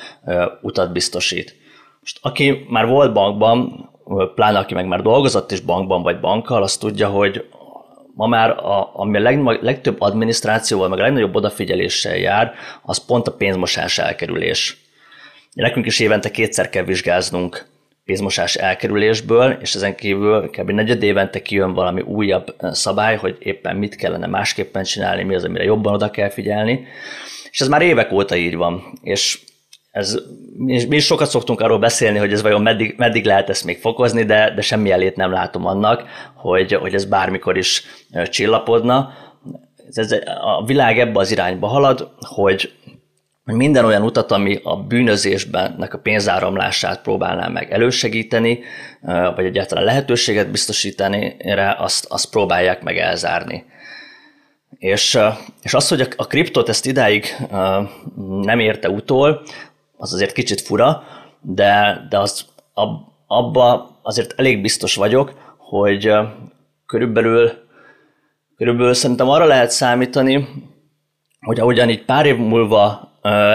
utat 0.61 0.91
biztosít. 0.91 1.55
Most 1.99 2.19
aki 2.21 2.65
már 2.69 2.87
volt 2.87 3.13
bankban, 3.13 3.89
pláne 4.35 4.57
aki 4.57 4.73
meg 4.73 4.87
már 4.87 5.01
dolgozott 5.01 5.51
is 5.51 5.59
bankban 5.59 6.01
vagy 6.01 6.19
bankkal, 6.19 6.63
azt 6.63 6.79
tudja, 6.79 7.07
hogy 7.07 7.45
ma 8.15 8.27
már 8.27 8.49
a, 8.49 8.91
ami 8.95 9.17
a 9.17 9.21
leg, 9.21 9.61
legtöbb 9.61 10.01
adminisztrációval, 10.01 10.87
meg 10.87 10.99
a 10.99 11.01
legnagyobb 11.01 11.35
odafigyeléssel 11.35 12.17
jár, 12.17 12.53
az 12.81 13.05
pont 13.05 13.27
a 13.27 13.35
pénzmosás 13.35 13.97
elkerülés. 13.97 14.88
Nekünk 15.59 15.85
is 15.85 15.99
évente 15.99 16.31
kétszer 16.31 16.69
kell 16.69 16.83
vizsgáznunk 16.83 17.65
pénzmosás 18.05 18.55
elkerülésből, 18.55 19.57
és 19.61 19.75
ezen 19.75 19.95
kívül 19.95 20.49
kb. 20.49 20.69
negyed 20.69 21.03
évente 21.03 21.41
kijön 21.41 21.73
valami 21.73 22.01
újabb 22.01 22.55
szabály, 22.59 23.15
hogy 23.15 23.35
éppen 23.39 23.75
mit 23.75 23.95
kellene 23.95 24.27
másképpen 24.27 24.83
csinálni, 24.83 25.23
mi 25.23 25.35
az, 25.35 25.43
amire 25.43 25.63
jobban 25.63 25.93
oda 25.93 26.09
kell 26.09 26.29
figyelni. 26.29 26.87
És 27.51 27.61
ez 27.61 27.67
már 27.67 27.81
évek 27.81 28.11
óta 28.11 28.35
így 28.35 28.55
van. 28.55 28.99
És 29.01 29.39
ez, 29.91 30.17
mi, 30.57 30.95
is 30.95 31.05
sokat 31.05 31.29
szoktunk 31.29 31.61
arról 31.61 31.79
beszélni, 31.79 32.17
hogy 32.17 32.31
ez 32.31 32.41
vajon 32.41 32.61
meddig, 32.61 32.93
meddig 32.97 33.25
lehet 33.25 33.49
ezt 33.49 33.65
még 33.65 33.77
fokozni, 33.77 34.23
de, 34.23 34.53
de 34.55 34.61
semmi 34.61 34.91
elét 34.91 35.15
nem 35.15 35.31
látom 35.31 35.65
annak, 35.65 36.03
hogy, 36.35 36.73
hogy 36.73 36.93
ez 36.93 37.05
bármikor 37.05 37.57
is 37.57 37.83
csillapodna. 38.29 39.13
Ez, 39.91 40.11
a 40.41 40.65
világ 40.65 40.99
ebbe 40.99 41.19
az 41.19 41.31
irányba 41.31 41.67
halad, 41.67 42.11
hogy 42.19 42.71
minden 43.55 43.85
olyan 43.85 44.01
utat, 44.01 44.31
ami 44.31 44.59
a 44.63 44.75
bűnözésben 44.75 45.87
a 45.91 45.97
pénzáramlását 45.97 47.01
próbálná 47.01 47.47
meg 47.47 47.71
elősegíteni, 47.71 48.59
vagy 49.35 49.45
egyáltalán 49.45 49.83
lehetőséget 49.83 50.51
biztosítani 50.51 51.35
erre, 51.37 51.75
azt, 51.79 52.05
azt 52.05 52.29
próbálják 52.29 52.83
meg 52.83 52.97
elzárni. 52.97 53.65
És, 54.77 55.19
és 55.61 55.73
az, 55.73 55.87
hogy 55.87 56.07
a 56.15 56.27
kriptot 56.27 56.69
ezt 56.69 56.85
idáig 56.85 57.35
nem 58.41 58.59
érte 58.59 58.89
utol, 58.89 59.41
az 59.97 60.13
azért 60.13 60.33
kicsit 60.33 60.61
fura, 60.61 61.03
de, 61.41 62.05
de 62.09 62.19
az, 62.19 62.45
ab, 62.73 63.01
abba 63.27 63.99
azért 64.01 64.39
elég 64.39 64.61
biztos 64.61 64.95
vagyok, 64.95 65.33
hogy 65.57 66.11
körülbelül, 66.85 67.51
körülbelül 68.57 68.93
szerintem 68.93 69.29
arra 69.29 69.45
lehet 69.45 69.71
számítani, 69.71 70.47
hogy 71.39 71.59
ahogyan 71.59 71.89
így 71.89 72.05
pár 72.05 72.25
év 72.25 72.37
múlva 72.37 73.09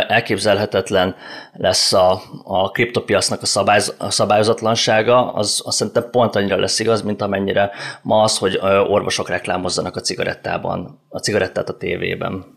elképzelhetetlen 0.09 1.15
lesz 1.53 1.93
a, 1.93 2.21
a 2.45 2.71
kriptopiacnak 2.71 3.43
a, 3.43 3.47
szabályz, 3.47 3.95
a 3.99 4.11
szabályozatlansága, 4.11 5.33
az, 5.33 5.63
az 5.65 5.75
szerintem 5.75 6.11
pont 6.11 6.37
annyira 6.37 6.57
lesz 6.57 6.81
igaz, 6.81 7.03
mint 7.03 7.23
amennyire 7.23 7.71
ma 8.03 8.23
az, 8.23 8.39
hogy 8.39 8.59
orvosok 8.89 9.29
reklámozzanak 9.29 9.97
a 9.97 10.01
cigarettában, 10.01 11.01
a 11.09 11.19
cigarettát 11.19 11.69
a 11.69 11.77
tévében. 11.77 12.54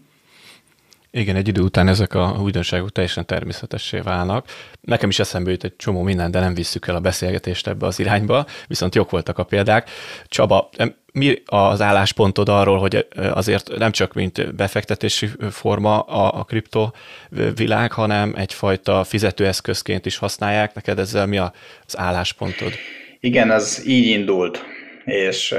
Igen, 1.18 1.36
egy 1.36 1.48
idő 1.48 1.62
után 1.62 1.88
ezek 1.88 2.14
a 2.14 2.38
újdonságok 2.42 2.92
teljesen 2.92 3.26
természetessé 3.26 4.00
válnak. 4.00 4.46
Nekem 4.82 5.10
is 5.10 5.20
eszembe 5.20 5.52
jut 5.52 5.64
egy 5.64 5.76
csomó 5.76 6.02
minden, 6.02 6.32
de 6.32 6.40
nem 6.40 6.54
visszük 6.54 6.88
el 6.88 6.96
a 6.96 7.00
beszélgetést 7.00 7.68
ebbe 7.68 7.86
az 7.86 8.00
irányba, 8.00 8.46
viszont 8.68 8.96
jók 8.96 9.10
voltak 9.10 9.38
a 9.38 9.44
példák. 9.44 9.90
Csaba, 10.28 10.70
mi 11.14 11.42
az 11.46 11.82
álláspontod 11.82 12.50
arról, 12.50 12.80
hogy 12.80 13.08
azért 13.16 13.78
nem 13.78 13.92
csak 13.92 14.14
mint 14.14 14.56
befektetési 14.56 15.30
forma 15.52 16.00
a, 16.00 16.40
a 16.40 16.44
kriptovilág, 16.44 17.92
hanem 17.92 18.34
egyfajta 18.36 19.04
fizetőeszközként 19.04 20.06
is 20.06 20.18
használják? 20.18 20.74
Neked 20.74 21.00
ezzel 21.00 21.26
mi 21.26 21.38
az 21.38 21.52
álláspontod? 21.94 22.72
Igen, 23.20 23.52
ez 23.52 23.84
így 23.86 24.08
indult 24.08 24.77
és 25.08 25.56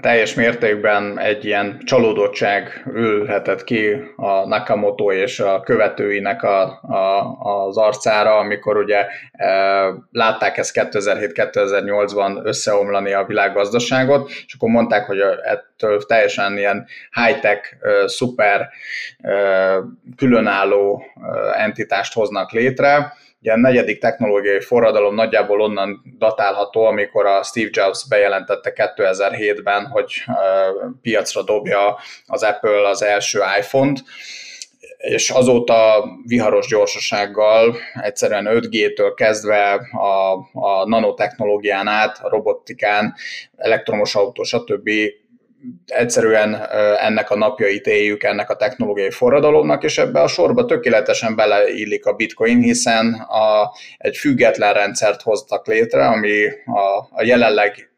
teljes 0.00 0.34
mértékben 0.34 1.18
egy 1.18 1.44
ilyen 1.44 1.80
csalódottság 1.84 2.84
ülhetett 2.94 3.64
ki 3.64 3.92
a 4.16 4.46
Nakamoto 4.46 5.12
és 5.12 5.40
a 5.40 5.60
követőinek 5.60 6.42
a, 6.42 6.62
a, 6.82 7.36
az 7.40 7.76
arcára, 7.76 8.36
amikor 8.36 8.76
ugye 8.76 9.06
látták 10.10 10.56
ezt 10.56 10.70
2007-2008-ban 10.74 12.44
összeomlani 12.44 13.12
a 13.12 13.24
világgazdaságot, 13.24 14.30
és 14.46 14.54
akkor 14.54 14.68
mondták, 14.68 15.06
hogy 15.06 15.18
ettől 15.44 16.02
teljesen 16.02 16.58
ilyen 16.58 16.86
high-tech, 17.10 17.76
szuper 18.06 18.68
különálló 20.16 21.04
entitást 21.56 22.12
hoznak 22.14 22.52
létre, 22.52 23.12
Ugye 23.40 23.52
a 23.52 23.56
negyedik 23.56 23.98
technológiai 23.98 24.60
forradalom 24.60 25.14
nagyjából 25.14 25.60
onnan 25.60 26.16
datálható, 26.18 26.84
amikor 26.84 27.26
a 27.26 27.42
Steve 27.42 27.68
Jobs 27.72 28.08
bejelentette 28.08 28.72
2007-ben, 28.96 29.86
hogy 29.86 30.24
piacra 31.02 31.42
dobja 31.42 31.98
az 32.26 32.42
Apple 32.42 32.88
az 32.88 33.02
első 33.02 33.40
iPhone-t, 33.58 34.02
és 34.96 35.30
azóta 35.30 36.04
viharos 36.26 36.66
gyorsasággal, 36.66 37.76
egyszerűen 38.02 38.46
5G-től 38.48 39.12
kezdve 39.14 39.72
a, 39.92 40.32
a 40.52 40.88
nanotechnológián 40.88 41.86
át, 41.86 42.18
a 42.22 42.28
robotikán, 42.28 43.14
elektromos 43.56 44.14
autó, 44.14 44.42
stb 44.42 44.90
egyszerűen 45.86 46.54
ennek 47.00 47.30
a 47.30 47.36
napjait 47.36 47.86
éljük, 47.86 48.22
ennek 48.22 48.50
a 48.50 48.56
technológiai 48.56 49.10
forradalomnak, 49.10 49.84
és 49.84 49.98
ebbe 49.98 50.20
a 50.20 50.28
sorba 50.28 50.64
tökéletesen 50.64 51.36
beleillik 51.36 52.06
a 52.06 52.12
bitcoin, 52.12 52.60
hiszen 52.60 53.14
a, 53.14 53.72
egy 53.98 54.16
független 54.16 54.72
rendszert 54.72 55.22
hoztak 55.22 55.66
létre, 55.66 56.06
ami 56.06 56.46
a, 56.64 57.08
a 57.10 57.22
jelenleg 57.22 57.90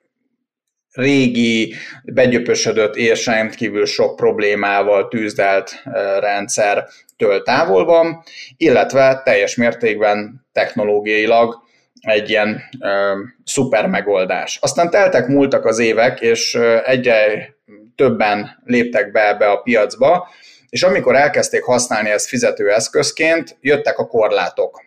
régi, 0.93 1.75
begyöpösödött 2.05 2.97
és 2.97 3.27
rendkívül 3.27 3.87
sok 3.87 4.17
problémával 4.17 5.09
tűzdelt 5.09 5.83
rendszertől 6.21 7.43
távol 7.43 7.85
van, 7.85 8.23
illetve 8.57 9.21
teljes 9.25 9.57
mértékben 9.57 10.47
technológiailag 10.53 11.55
egy 12.01 12.31
ilyen 12.31 12.63
ö, 12.81 13.13
szuper 13.45 13.87
megoldás. 13.87 14.59
Aztán 14.63 14.91
teltek, 14.91 15.27
múltak 15.27 15.65
az 15.65 15.79
évek, 15.79 16.21
és 16.21 16.55
egyre 16.85 17.57
többen 17.99 18.63
léptek 18.65 19.13
be 19.13 19.29
ebbe 19.29 19.51
a 19.51 19.57
piacba, 19.57 20.29
és 20.69 20.83
amikor 20.83 21.17
elkezdték 21.17 21.63
használni 21.63 22.11
ezt 22.11 22.29
fizetőeszközként, 22.29 23.57
jöttek 23.61 23.99
a 23.99 24.07
korlátok. 24.07 24.87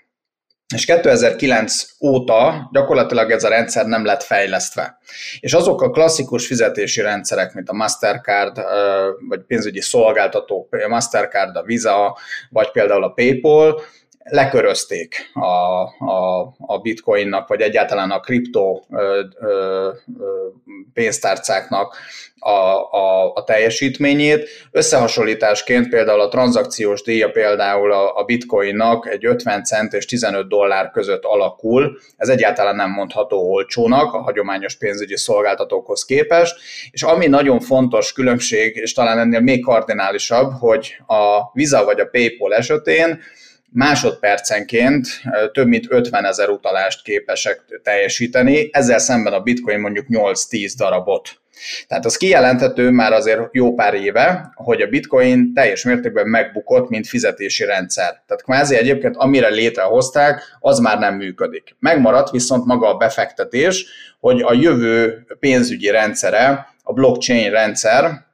és 0.76 0.86
2009 0.86 1.84
óta 2.02 2.70
gyakorlatilag 2.72 3.32
ez 3.32 3.44
a 3.44 3.50
rendszer 3.50 3.86
nem 3.86 4.06
lett 4.06 4.24
fejlesztve. 4.24 4.98
És 5.40 5.54
azok 5.54 5.82
a 5.82 5.90
klasszikus 5.90 6.48
fizetési 6.48 7.02
rendszerek, 7.02 7.54
mint 7.54 7.70
a 7.70 7.74
Mastercard, 7.74 8.62
vagy 9.28 9.42
pénzügyi 9.48 9.82
szolgáltató, 9.82 10.68
a 10.86 10.88
Mastercard, 10.88 11.56
a 11.56 11.64
Visa, 11.64 12.18
vagy 12.50 12.72
például 12.72 13.04
a 13.04 13.12
PayPal, 13.12 13.82
lekörözték 14.24 15.32
a, 15.34 15.82
a, 16.12 16.54
a 16.60 16.80
bitcoinnak, 16.82 17.48
vagy 17.48 17.62
egyáltalán 17.62 18.12
a 18.12 18.20
kriptó 18.20 18.86
pénztárcáknak 20.94 21.96
a, 22.44 22.50
a, 22.50 23.34
a 23.34 23.44
teljesítményét. 23.44 24.50
Összehasonlításként 24.72 25.90
például 25.90 26.20
a 26.20 26.28
tranzakciós 26.28 27.02
díja 27.02 27.30
például 27.30 27.92
a, 27.92 28.18
a 28.18 28.24
bitcoinnak 28.24 29.08
egy 29.08 29.26
50 29.26 29.64
cent 29.64 29.94
és 29.94 30.06
15 30.06 30.48
dollár 30.48 30.92
között 30.92 31.24
alakul. 31.24 32.00
Ez 32.18 32.30
egyáltalán 32.30 32.76
nem 32.76 32.92
mondható 32.92 33.52
olcsónak 33.52 34.14
a 34.14 34.22
hagyományos 34.22 34.78
pénzügyi 34.78 35.18
szolgáltatókhoz 35.18 36.06
képest. 36.06 36.56
És 36.92 37.04
ami 37.04 37.28
nagyon 37.28 37.60
fontos 37.60 38.14
különbség, 38.14 38.76
és 38.76 38.94
talán 38.94 39.20
ennél 39.20 39.40
még 39.40 39.64
kardinálisabb, 39.64 40.52
hogy 40.60 40.96
a 41.08 41.52
Visa 41.54 41.84
vagy 41.84 42.00
a 42.00 42.06
PayPal 42.06 42.54
esetén 42.54 43.22
másodpercenként 43.74 45.08
több 45.52 45.68
mint 45.68 45.86
50 45.90 46.26
ezer 46.26 46.50
utalást 46.50 47.04
képesek 47.04 47.62
teljesíteni, 47.84 48.70
ezzel 48.72 49.00
szemben 49.00 49.34
a 49.34 49.40
bitcoin 49.40 49.80
mondjuk 49.80 50.06
8-10 50.10 50.74
darabot. 50.78 51.30
Tehát 51.88 52.06
az 52.06 52.18
kijelenthető 52.18 52.90
már 52.90 53.14
azért 53.14 53.40
jó 53.52 53.74
pár 53.74 53.94
éve, 53.94 54.52
hogy 54.56 54.82
a 54.82 54.88
bitcoin 54.88 55.54
teljes 55.54 55.84
mértékben 55.84 56.28
megbukott, 56.28 56.90
mint 56.90 57.08
fizetési 57.08 57.66
rendszer. 57.66 58.24
Tehát 58.28 58.44
kvázi 58.44 58.76
egyébként 58.76 59.16
amire 59.16 59.50
létrehozták, 59.50 60.42
az 60.60 60.80
már 60.80 61.00
nem 61.00 61.16
működik. 61.16 61.76
Megmaradt 61.80 62.30
viszont 62.30 62.66
maga 62.66 62.88
a 62.88 62.98
befektetés, 62.98 63.86
hogy 64.20 64.42
a 64.42 64.54
jövő 64.54 65.26
pénzügyi 65.40 65.90
rendszere, 65.90 66.68
a 66.84 66.94
blockchain 66.94 67.52
rendszer 67.52 68.26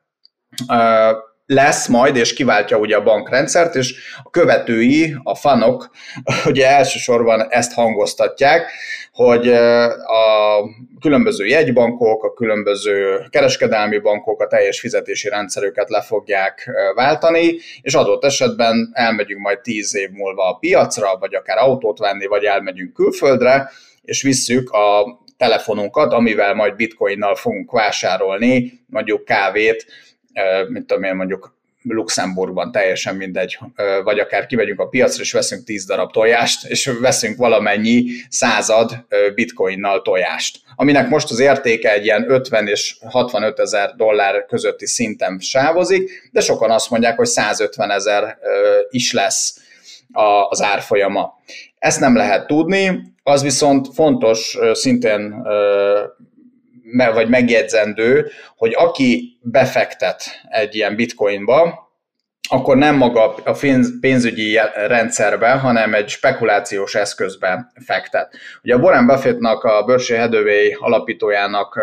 lesz 1.48 1.88
majd, 1.88 2.16
és 2.16 2.34
kiváltja 2.34 2.78
ugye 2.78 2.96
a 2.96 3.04
bankrendszert, 3.04 3.76
és 3.76 3.96
a 4.24 4.30
követői, 4.30 5.16
a 5.24 5.36
fanok 5.36 5.90
ugye 6.46 6.68
elsősorban 6.68 7.48
ezt 7.50 7.74
hangoztatják, 7.74 8.72
hogy 9.12 9.48
a 9.48 10.64
különböző 11.00 11.46
jegybankok, 11.46 12.24
a 12.24 12.34
különböző 12.34 13.26
kereskedelmi 13.30 14.00
bankok 14.00 14.42
a 14.42 14.48
teljes 14.48 14.80
fizetési 14.80 15.30
rendszerüket 15.30 15.90
le 15.90 16.02
fogják 16.02 16.70
váltani, 16.96 17.56
és 17.82 17.94
adott 17.94 18.24
esetben 18.24 18.90
elmegyünk 18.94 19.42
majd 19.42 19.60
tíz 19.60 19.96
év 19.96 20.10
múlva 20.10 20.50
a 20.50 20.58
piacra, 20.58 21.18
vagy 21.20 21.36
akár 21.36 21.58
autót 21.58 22.00
venni, 22.00 22.26
vagy 22.26 22.44
elmegyünk 22.44 22.94
külföldre, 22.94 23.72
és 24.02 24.22
visszük 24.22 24.70
a 24.70 25.20
telefonunkat, 25.38 26.14
amivel 26.14 26.54
majd 26.54 26.76
bitcoinnal 26.76 27.36
fogunk 27.36 27.72
vásárolni, 27.72 28.86
mondjuk 28.88 29.26
kávét, 29.26 29.86
mint 30.68 30.88
tudom 30.88 31.04
én 31.04 31.16
mondjuk 31.16 31.56
Luxemburgban 31.82 32.72
teljesen 32.72 33.16
mindegy, 33.16 33.58
vagy 34.04 34.20
akár 34.20 34.46
kimegyünk 34.46 34.80
a 34.80 34.88
piacra, 34.88 35.22
és 35.22 35.32
veszünk 35.32 35.64
10 35.64 35.86
darab 35.86 36.12
tojást, 36.12 36.66
és 36.66 36.92
veszünk 37.02 37.38
valamennyi 37.38 38.04
század 38.30 39.06
bitcoinnal 39.36 40.02
tojást, 40.02 40.60
aminek 40.76 41.10
most 41.10 41.32
az 41.32 41.40
értéke 41.40 41.92
egy 41.94 42.06
ilyen 42.06 42.32
50 42.32 42.68
és 42.68 42.98
65 43.10 43.60
ezer 43.60 43.94
dollár 43.96 44.46
közötti 44.46 44.86
szinten 44.88 45.40
sávozik, 45.40 46.30
de 46.32 46.42
sokan 46.42 46.72
azt 46.72 46.90
mondják, 46.90 47.18
hogy 47.18 47.28
150 47.28 47.92
ezer 47.92 48.38
is 48.90 49.14
lesz 49.14 49.62
az 50.50 50.62
árfolyama. 50.62 51.42
Ezt 51.80 52.00
nem 52.00 52.16
lehet 52.16 52.48
tudni, 52.48 53.02
az 53.24 53.44
viszont 53.44 53.88
fontos 53.94 54.58
szintén 54.72 55.36
vagy 57.14 57.30
megjegyzendő, 57.30 58.32
hogy 58.56 58.74
aki 58.76 59.40
befektet 59.42 60.24
egy 60.50 60.76
ilyen 60.76 60.96
bitcoinba, 60.96 61.86
akkor 62.50 62.78
nem 62.78 62.96
maga 62.96 63.34
a 63.34 63.58
pénzügyi 64.02 64.60
rendszerbe, 64.76 65.52
hanem 65.52 65.94
egy 65.94 66.10
spekulációs 66.10 66.96
eszközbe 66.96 67.72
fektet. 67.86 68.38
Ugye 68.64 68.76
a 68.76 68.78
Warren 68.78 69.08
Buffettnak, 69.08 69.64
a 69.64 69.84
Berkshire 69.84 70.20
Hathaway 70.20 70.70
alapítójának 70.80 71.80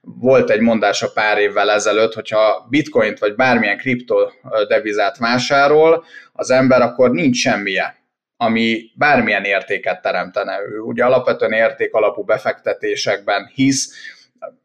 volt 0.00 0.50
egy 0.50 0.60
mondása 0.60 1.10
pár 1.12 1.38
évvel 1.38 1.70
ezelőtt, 1.70 2.14
hogyha 2.14 2.66
bitcoint 2.70 3.18
vagy 3.18 3.34
bármilyen 3.34 3.78
kriptodevizát 3.78 5.18
vásárol 5.18 6.04
az 6.32 6.50
ember, 6.50 6.80
akkor 6.80 7.10
nincs 7.10 7.36
semmije 7.36 7.96
ami 8.40 8.90
bármilyen 8.94 9.44
értéket 9.44 10.02
teremtene. 10.02 10.58
Ő 10.72 10.78
ugye 10.78 11.04
alapvetően 11.04 11.52
érték 11.52 11.94
alapú 11.94 12.24
befektetésekben 12.24 13.50
hisz, 13.54 13.92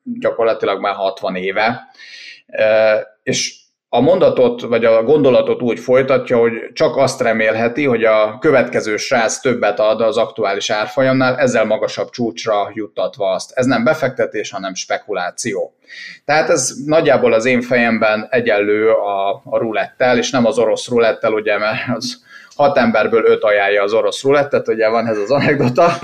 gyakorlatilag 0.04 0.82
már 0.82 0.94
60 0.94 1.36
éve, 1.36 1.82
és 3.24 3.62
a 3.96 4.02
mondatot, 4.02 4.62
vagy 4.62 4.86
a 4.86 5.04
gondolatot 5.04 5.62
úgy 5.62 5.80
folytatja, 5.80 6.38
hogy 6.38 6.54
csak 6.74 6.98
azt 6.98 7.22
remélheti, 7.22 7.86
hogy 7.86 8.04
a 8.04 8.38
következő 8.40 8.98
srác 8.98 9.40
többet 9.40 9.80
ad 9.80 10.02
az 10.02 10.18
aktuális 10.18 10.70
árfolyamnál, 10.70 11.38
ezzel 11.38 11.66
magasabb 11.66 12.10
csúcsra 12.10 12.72
juttatva 12.74 13.32
azt. 13.32 13.52
Ez 13.52 13.66
nem 13.66 13.84
befektetés, 13.84 14.52
hanem 14.52 14.74
spekuláció. 14.74 15.76
Tehát 16.26 16.50
ez 16.50 16.74
nagyjából 16.86 17.34
az 17.34 17.46
én 17.46 17.62
fejemben 17.62 18.28
egyenlő 18.30 18.90
a, 18.90 19.30
a 19.46 19.58
rulettel, 19.58 20.18
és 20.18 20.30
nem 20.32 20.46
az 20.46 20.58
orosz 20.58 20.88
rulettel, 20.88 21.34
ugye, 21.34 21.58
mert 21.58 21.82
az 21.96 22.24
hat 22.56 22.78
emberből 22.78 23.26
öt 23.26 23.44
ajánlja 23.44 23.84
az 23.84 23.94
orosz 23.94 24.24
rulettet, 24.24 24.68
ugye 24.68 24.90
van 24.90 25.08
ez 25.08 25.18
az 25.18 25.32
anekdota, 25.32 26.00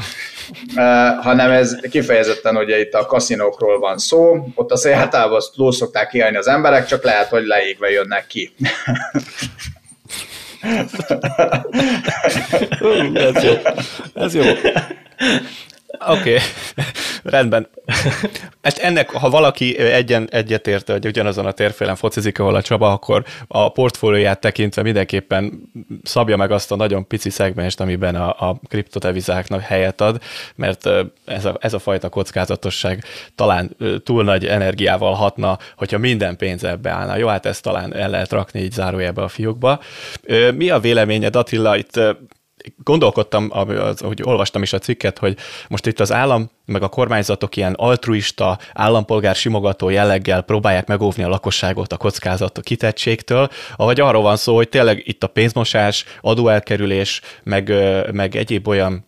hanem 1.27 1.51
ez 1.51 1.75
kifejezetten 1.89 2.57
ugye 2.57 2.79
itt 2.79 2.93
a 2.93 3.05
kaszinókról 3.05 3.79
van 3.79 3.97
szó, 3.97 4.47
ott 4.55 4.71
azt 4.71 4.87
általában 4.87 5.35
azt 5.35 5.53
túl 5.53 5.71
szokták 5.71 6.07
kiállni 6.07 6.37
az 6.37 6.47
emberek, 6.47 6.85
csak 6.85 7.03
lehet, 7.03 7.27
hogy 7.27 7.45
leégve 7.45 7.89
jönnek 7.89 8.27
ki. 8.27 8.53
ez 13.13 13.43
jó. 13.43 13.53
Ez 14.13 14.35
jó. 14.35 14.43
Oké, 15.97 16.19
okay. 16.19 16.37
rendben. 17.23 17.67
Hát 18.61 18.77
ennek, 18.77 19.09
ha 19.09 19.29
valaki 19.29 19.77
egyen, 19.77 20.27
egyetért, 20.31 20.89
hogy 20.89 21.05
ugyanazon 21.05 21.45
a 21.45 21.51
térfélen 21.51 21.95
focizik, 21.95 22.39
ahol 22.39 22.55
a 22.55 22.61
Csaba, 22.61 22.91
akkor 22.91 23.23
a 23.47 23.71
portfólióját 23.71 24.39
tekintve 24.39 24.81
mindenképpen 24.81 25.71
szabja 26.03 26.37
meg 26.37 26.51
azt 26.51 26.71
a 26.71 26.75
nagyon 26.75 27.07
pici 27.07 27.29
szegmest, 27.29 27.79
amiben 27.79 28.15
a, 28.15 28.49
a 28.49 28.59
kriptodevizáknak 28.67 29.61
helyet 29.61 30.01
ad, 30.01 30.21
mert 30.55 30.89
ez 31.25 31.45
a, 31.45 31.57
ez 31.59 31.73
a 31.73 31.79
fajta 31.79 32.09
kockázatosság 32.09 33.03
talán 33.35 33.75
túl 34.03 34.23
nagy 34.23 34.45
energiával 34.45 35.13
hatna, 35.13 35.57
hogyha 35.77 35.97
minden 35.97 36.37
pénz 36.37 36.63
ebbe 36.63 36.89
állna. 36.89 37.17
Jó, 37.17 37.27
hát 37.27 37.45
ezt 37.45 37.63
talán 37.63 37.95
el 37.95 38.09
lehet 38.09 38.31
rakni 38.31 38.59
így 38.59 38.71
zárójelbe 38.71 39.21
a 39.21 39.27
fiókba. 39.27 39.79
Mi 40.55 40.69
a 40.69 40.79
véleményed, 40.79 41.35
Attila, 41.35 41.77
itt 41.77 41.99
gondolkodtam, 42.83 43.49
hogy 43.97 44.21
olvastam 44.23 44.61
is 44.61 44.73
a 44.73 44.79
cikket, 44.79 45.17
hogy 45.17 45.37
most 45.67 45.85
itt 45.85 45.99
az 45.99 46.11
állam, 46.11 46.49
meg 46.65 46.83
a 46.83 46.87
kormányzatok 46.87 47.55
ilyen 47.55 47.73
altruista, 47.73 48.57
állampolgár 48.73 49.35
simogató 49.35 49.89
jelleggel 49.89 50.41
próbálják 50.41 50.87
megóvni 50.87 51.23
a 51.23 51.27
lakosságot 51.27 51.93
a 51.93 51.97
kockázat 51.97 52.57
a 52.57 52.61
kitettségtől, 52.61 53.49
ahogy 53.75 53.99
arról 53.99 54.21
van 54.21 54.37
szó, 54.37 54.55
hogy 54.55 54.69
tényleg 54.69 55.01
itt 55.07 55.23
a 55.23 55.27
pénzmosás, 55.27 56.05
adóelkerülés, 56.21 57.21
meg, 57.43 57.73
meg 58.11 58.35
egyéb 58.35 58.67
olyan 58.67 59.07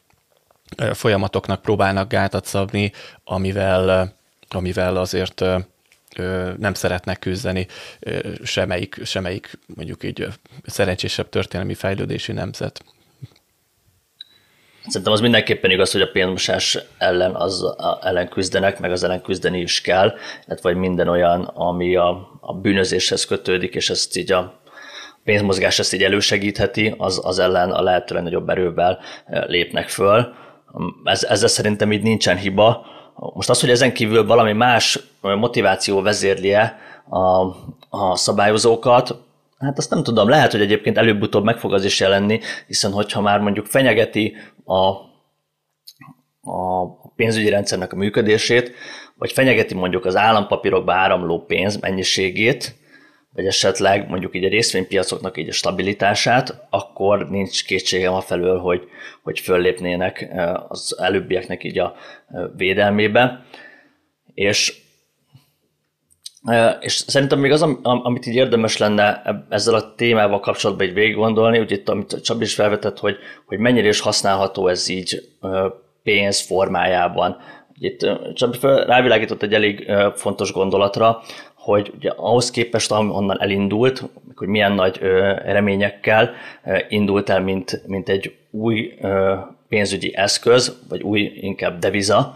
folyamatoknak 0.93 1.61
próbálnak 1.61 2.09
gátat 2.09 2.45
szabni, 2.45 2.91
amivel, 3.23 4.15
amivel 4.49 4.97
azért 4.97 5.43
nem 6.57 6.73
szeretnek 6.73 7.19
küzdeni 7.19 7.67
semmelyik, 8.43 8.99
semmelyik 9.03 9.59
mondjuk 9.75 10.03
így 10.03 10.27
szerencsésebb 10.65 11.29
történelmi 11.29 11.73
fejlődési 11.73 12.31
nemzet. 12.31 12.83
Szerintem 14.87 15.13
az 15.13 15.21
mindenképpen 15.21 15.71
igaz, 15.71 15.91
hogy 15.91 16.01
a 16.01 16.11
pénzmosás 16.11 16.77
ellen, 16.97 17.35
az, 17.35 17.75
ellen 18.01 18.29
küzdenek, 18.29 18.79
meg 18.79 18.91
az 18.91 19.03
ellen 19.03 19.21
küzdeni 19.21 19.59
is 19.59 19.81
kell, 19.81 20.13
illetve 20.47 20.69
vagy 20.69 20.75
minden 20.75 21.07
olyan, 21.07 21.43
ami 21.43 21.95
a, 21.95 22.39
a 22.39 22.53
bűnözéshez 22.53 23.25
kötődik, 23.25 23.75
és 23.75 23.89
ezt 23.89 24.17
így 24.17 24.31
a 24.31 24.61
pénzmozgás 25.23 25.79
ezt 25.79 25.93
így 25.93 26.03
elősegítheti, 26.03 26.93
az, 26.97 27.21
az 27.23 27.39
ellen 27.39 27.71
a 27.71 27.81
lehető 27.81 28.15
legnagyobb 28.15 28.49
erővel 28.49 28.99
lépnek 29.27 29.89
föl. 29.89 30.33
Ez, 31.03 31.23
ezzel 31.23 31.49
szerintem 31.49 31.91
így 31.91 32.03
nincsen 32.03 32.37
hiba. 32.37 32.85
Most 33.33 33.49
az, 33.49 33.59
hogy 33.59 33.69
ezen 33.69 33.93
kívül 33.93 34.25
valami 34.25 34.53
más 34.53 34.99
motiváció 35.21 36.01
vezérlie 36.01 36.79
a, 37.09 37.45
a 37.89 38.15
szabályozókat, 38.15 39.15
Hát 39.61 39.77
azt 39.77 39.89
nem 39.89 40.03
tudom, 40.03 40.29
lehet, 40.29 40.51
hogy 40.51 40.61
egyébként 40.61 40.97
előbb-utóbb 40.97 41.43
meg 41.43 41.57
fog 41.57 41.73
az 41.73 41.85
is 41.85 41.99
jelenni, 41.99 42.39
hiszen 42.67 42.91
hogyha 42.91 43.21
már 43.21 43.39
mondjuk 43.39 43.65
fenyegeti 43.65 44.35
a, 44.71 44.87
a 46.51 46.87
pénzügyi 47.15 47.49
rendszernek 47.49 47.93
a 47.93 47.95
működését, 47.95 48.73
vagy 49.15 49.31
fenyegeti 49.31 49.73
mondjuk 49.73 50.05
az 50.05 50.15
állampapírokba 50.15 50.93
áramló 50.93 51.45
pénz 51.45 51.79
mennyiségét, 51.79 52.75
vagy 53.33 53.45
esetleg 53.45 54.09
mondjuk 54.09 54.35
így 54.35 54.43
a 54.43 54.49
részvénypiacoknak 54.49 55.37
így 55.37 55.49
a 55.49 55.53
stabilitását, 55.53 56.67
akkor 56.69 57.29
nincs 57.29 57.65
kétségem 57.65 58.19
felől, 58.19 58.59
hogy, 58.59 58.87
hogy 59.21 59.39
föllépnének 59.39 60.31
az 60.67 60.95
előbbieknek 60.99 61.63
így 61.63 61.79
a 61.79 61.95
védelmébe. 62.55 63.45
És 64.33 64.80
és 66.79 66.93
szerintem 66.93 67.39
még 67.39 67.51
az, 67.51 67.61
amit 67.81 68.25
így 68.25 68.35
érdemes 68.35 68.77
lenne 68.77 69.21
ezzel 69.49 69.73
a 69.73 69.95
témával 69.95 70.39
kapcsolatban 70.39 70.87
egy 70.87 70.93
végig 70.93 71.15
gondolni, 71.15 71.59
ugye 71.59 71.75
itt, 71.75 71.89
amit 71.89 72.21
Csabi 72.23 72.43
is 72.43 72.53
felvetett, 72.53 72.99
hogy, 72.99 73.17
hogy 73.45 73.57
mennyire 73.57 73.87
is 73.87 73.99
használható 73.99 74.67
ez 74.67 74.89
így 74.89 75.29
pénz 76.03 76.39
formájában. 76.39 77.37
Itt 77.79 78.09
Csabi 78.33 78.57
rávilágított 78.61 79.43
egy 79.43 79.53
elég 79.53 79.91
fontos 80.15 80.51
gondolatra, 80.51 81.21
hogy 81.53 81.91
ugye 81.95 82.11
ahhoz 82.15 82.51
képest, 82.51 82.91
ahonnan 82.91 83.41
elindult, 83.41 84.03
hogy 84.35 84.47
milyen 84.47 84.71
nagy 84.71 84.97
reményekkel 85.45 86.31
indult 86.89 87.29
el, 87.29 87.41
mint, 87.41 87.81
mint 87.87 88.09
egy 88.09 88.35
új 88.51 88.93
pénzügyi 89.69 90.15
eszköz, 90.15 90.77
vagy 90.89 91.01
új 91.01 91.31
inkább 91.35 91.79
deviza, 91.79 92.35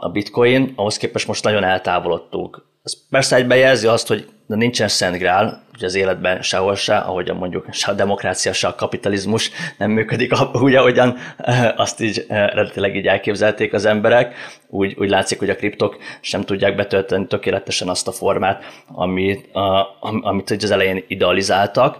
a 0.00 0.08
bitcoin, 0.08 0.72
ahhoz 0.76 0.96
képest 0.96 1.26
most 1.26 1.44
nagyon 1.44 1.64
eltávolodtunk 1.64 2.68
ez 2.82 3.08
persze 3.10 3.36
egyben 3.36 3.58
jelzi 3.58 3.86
azt, 3.86 4.08
hogy 4.08 4.28
de 4.50 4.56
nincsen 4.56 4.88
szent 4.88 5.18
grál, 5.18 5.62
hogy 5.72 5.84
az 5.84 5.94
életben 5.94 6.42
sehol 6.42 6.74
se, 6.74 6.96
ahogyan 6.96 7.36
mondjuk 7.36 7.66
se 7.70 7.90
a 7.90 7.94
demokrácia, 7.94 8.52
se 8.52 8.68
a 8.68 8.74
kapitalizmus 8.74 9.50
nem 9.78 9.90
működik 9.90 10.32
úgy, 10.52 10.74
ahogyan 10.74 11.16
eh, 11.36 11.78
azt 11.80 12.00
így 12.00 12.24
eh, 12.28 12.42
eredetileg 12.42 12.96
így 12.96 13.06
elképzelték 13.06 13.72
az 13.72 13.84
emberek. 13.84 14.34
Úgy, 14.68 14.94
úgy 14.98 15.08
látszik, 15.08 15.38
hogy 15.38 15.50
a 15.50 15.56
kriptok 15.56 15.96
sem 16.20 16.42
tudják 16.42 16.74
betölteni 16.74 17.26
tökéletesen 17.26 17.88
azt 17.88 18.08
a 18.08 18.12
formát, 18.12 18.64
amit, 18.86 19.54
a, 19.54 19.96
amit 20.00 20.50
az 20.50 20.70
elején 20.70 21.04
idealizáltak. 21.08 21.98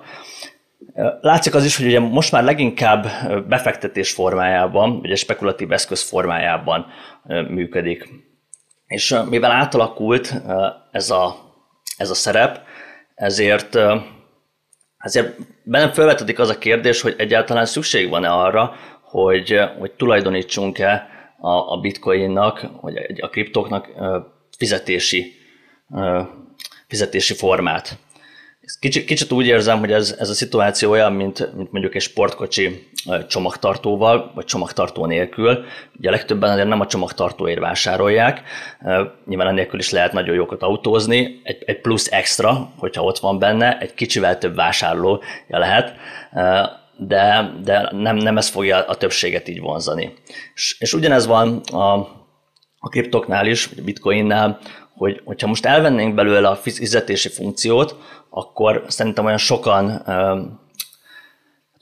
Eh, 0.94 1.06
látszik 1.20 1.54
az 1.54 1.64
is, 1.64 1.76
hogy 1.76 1.86
ugye 1.86 2.00
most 2.00 2.32
már 2.32 2.44
leginkább 2.44 3.06
befektetés 3.48 4.12
formájában, 4.12 5.00
egy 5.02 5.18
spekulatív 5.18 5.72
eszköz 5.72 6.02
formájában 6.02 6.86
működik 7.48 8.08
és 8.90 9.16
mivel 9.28 9.50
átalakult 9.50 10.34
ez 10.90 11.10
a, 11.10 11.36
ez 11.96 12.10
a 12.10 12.14
szerep, 12.14 12.60
ezért, 13.14 13.78
ezért 14.98 15.36
bennem 15.64 15.92
felvetődik 15.92 16.38
az 16.38 16.48
a 16.48 16.58
kérdés, 16.58 17.00
hogy 17.00 17.14
egyáltalán 17.18 17.66
szükség 17.66 18.08
van-e 18.08 18.30
arra, 18.30 18.74
hogy, 19.02 19.60
hogy 19.78 19.92
tulajdonítsunk-e 19.92 21.08
a, 21.38 21.72
a 21.72 21.80
bitcoinnak, 21.80 22.66
vagy 22.80 23.20
a 23.20 23.28
kriptoknak 23.28 23.88
fizetési, 24.56 25.34
fizetési 26.86 27.34
formát. 27.34 27.98
Kicsit, 28.78 29.04
kicsit 29.04 29.32
úgy 29.32 29.46
érzem, 29.46 29.78
hogy 29.78 29.92
ez, 29.92 30.16
ez 30.18 30.28
a 30.28 30.34
szituáció 30.34 30.90
olyan, 30.90 31.12
mint, 31.12 31.54
mint 31.56 31.72
mondjuk 31.72 31.94
egy 31.94 32.02
sportkocsi 32.02 32.88
csomagtartóval, 33.28 34.30
vagy 34.34 34.44
csomagtartó 34.44 35.06
nélkül. 35.06 35.64
Ugye 35.98 36.08
a 36.08 36.10
legtöbben 36.10 36.50
azért 36.50 36.68
nem 36.68 36.80
a 36.80 36.86
csomagtartóért 36.86 37.60
vásárolják, 37.60 38.42
nyilván 39.26 39.46
enélkül 39.48 39.78
is 39.78 39.90
lehet 39.90 40.12
nagyon 40.12 40.34
jókat 40.34 40.62
autózni, 40.62 41.40
egy, 41.42 41.62
egy 41.66 41.80
plusz 41.80 42.12
extra, 42.12 42.72
hogyha 42.76 43.02
ott 43.02 43.18
van 43.18 43.38
benne, 43.38 43.78
egy 43.78 43.94
kicsivel 43.94 44.38
több 44.38 44.54
vásárlója 44.54 45.20
lehet, 45.48 45.94
de, 46.96 47.52
de 47.62 47.88
nem, 47.92 48.16
nem 48.16 48.36
ez 48.36 48.48
fogja 48.48 48.84
a 48.84 48.94
többséget 48.94 49.48
így 49.48 49.60
vonzani. 49.60 50.12
És, 50.54 50.76
és 50.78 50.92
ugyanez 50.92 51.26
van 51.26 51.58
a, 51.58 51.92
a 52.78 52.88
kriptoknál 52.88 53.46
is, 53.46 53.66
vagy 53.66 53.78
a 53.78 53.84
bitcoinnál, 53.84 54.58
hogy, 54.94 55.20
hogyha 55.24 55.46
most 55.46 55.66
elvennénk 55.66 56.14
belőle 56.14 56.48
a 56.48 56.56
fizetési 56.56 57.28
funkciót, 57.28 57.96
akkor 58.30 58.84
szerintem 58.88 59.24
olyan 59.24 59.38
sokan, 59.38 60.02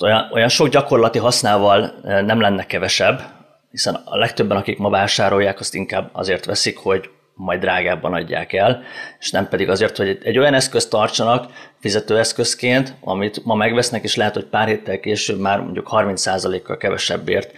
olyan, 0.02 0.28
olyan 0.32 0.48
sok 0.48 0.68
gyakorlati 0.68 1.18
használval 1.18 1.94
nem 2.02 2.40
lenne 2.40 2.66
kevesebb, 2.66 3.22
hiszen 3.70 3.94
a 4.04 4.16
legtöbben, 4.16 4.56
akik 4.56 4.78
ma 4.78 4.90
vásárolják, 4.90 5.61
azt 5.61 5.74
inkább 5.74 6.11
azért 6.12 6.44
veszik, 6.44 6.78
hogy 6.78 7.11
majd 7.34 7.61
drágábban 7.61 8.12
adják 8.12 8.52
el, 8.52 8.82
és 9.18 9.30
nem 9.30 9.48
pedig 9.48 9.68
azért, 9.68 9.96
hogy 9.96 10.18
egy 10.22 10.38
olyan 10.38 10.54
eszközt 10.54 10.90
tartsanak 10.90 11.52
fizetőeszközként, 11.80 12.94
amit 13.00 13.44
ma 13.44 13.54
megvesznek, 13.54 14.02
és 14.02 14.16
lehet, 14.16 14.34
hogy 14.34 14.44
pár 14.44 14.66
héttel 14.66 15.00
később 15.00 15.38
már 15.38 15.61
mondjuk 15.61 15.88
30%-kal 15.90 16.76
kevesebbért 16.76 17.52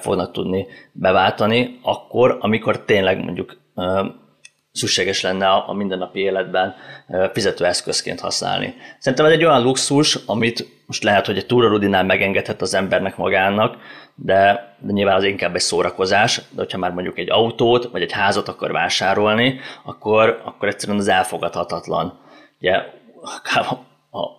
fognak 0.00 0.32
tudni 0.32 0.66
beváltani, 0.92 1.78
akkor, 1.82 2.36
amikor 2.40 2.84
tényleg 2.84 3.24
mondjuk 3.24 3.56
szükséges 4.76 5.20
lenne 5.20 5.48
a 5.48 5.72
mindennapi 5.72 6.20
életben 6.20 6.74
fizetőeszközként 7.32 8.20
használni. 8.20 8.74
Szerintem 8.98 9.26
ez 9.26 9.32
egy 9.32 9.44
olyan 9.44 9.62
luxus, 9.62 10.18
amit 10.26 10.66
most 10.86 11.02
lehet, 11.02 11.26
hogy 11.26 11.36
egy 11.36 11.46
túrarudinál 11.46 12.04
megengedhet 12.04 12.62
az 12.62 12.74
embernek 12.74 13.16
magának, 13.16 13.76
de, 14.14 14.74
de 14.78 14.92
nyilván 14.92 15.16
az 15.16 15.24
inkább 15.24 15.54
egy 15.54 15.60
szórakozás, 15.60 16.36
de 16.36 16.60
hogyha 16.60 16.78
már 16.78 16.90
mondjuk 16.90 17.18
egy 17.18 17.30
autót 17.30 17.90
vagy 17.90 18.02
egy 18.02 18.12
házat 18.12 18.48
akar 18.48 18.72
vásárolni, 18.72 19.60
akkor, 19.84 20.40
akkor 20.44 20.68
egyszerűen 20.68 20.98
az 20.98 21.08
elfogadhatatlan. 21.08 22.18
Ugye, 22.60 22.82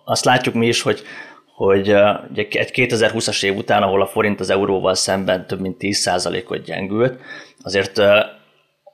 azt 0.04 0.24
látjuk 0.24 0.54
mi 0.54 0.66
is, 0.66 0.82
hogy 0.82 1.02
hogy 1.58 1.88
ugye 2.30 2.46
egy 2.50 2.70
2020-as 2.72 3.44
év 3.44 3.56
után, 3.56 3.82
ahol 3.82 4.02
a 4.02 4.06
forint 4.06 4.40
az 4.40 4.50
euróval 4.50 4.94
szemben 4.94 5.46
több 5.46 5.60
mint 5.60 5.76
10%-ot 5.80 6.64
gyengült, 6.64 7.20
azért 7.62 8.00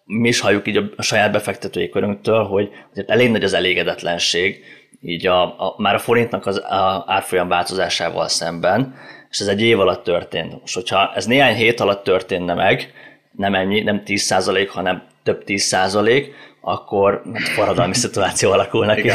mi 0.05 0.29
is 0.29 0.41
halljuk 0.41 0.69
így 0.69 0.77
a 0.97 1.03
saját 1.03 1.33
befektetői 1.33 1.89
körünktől, 1.89 2.45
hogy 2.45 2.71
azért 2.93 3.11
elég 3.11 3.31
nagy 3.31 3.45
az 3.45 3.53
elégedetlenség, 3.53 4.65
így 5.01 5.27
a, 5.27 5.43
a, 5.43 5.75
már 5.77 5.95
a 5.95 5.99
forintnak 5.99 6.47
az 6.47 6.57
a 6.57 7.05
árfolyam 7.07 7.49
változásával 7.49 8.29
szemben, 8.29 8.95
és 9.31 9.39
ez 9.41 9.47
egy 9.47 9.61
év 9.61 9.81
alatt 9.81 10.05
történt. 10.05 10.61
Most, 10.61 10.75
hogyha 10.75 11.13
ez 11.15 11.27
néhány 11.27 11.55
hét 11.55 11.81
alatt 11.81 12.05
történne 12.05 12.55
meg, 12.55 12.93
nem 13.33 13.55
ennyi, 13.55 13.81
nem 13.81 14.03
10% 14.07 14.69
hanem 14.71 15.03
több 15.23 15.43
10% 15.47 16.27
akkor 16.61 17.23
forradalmi 17.55 17.95
szituáció 18.05 18.51
alakulnak 18.51 18.97
ki. 18.97 19.11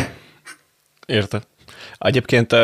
Érted. 1.05 1.43
Egyébként 1.99 2.55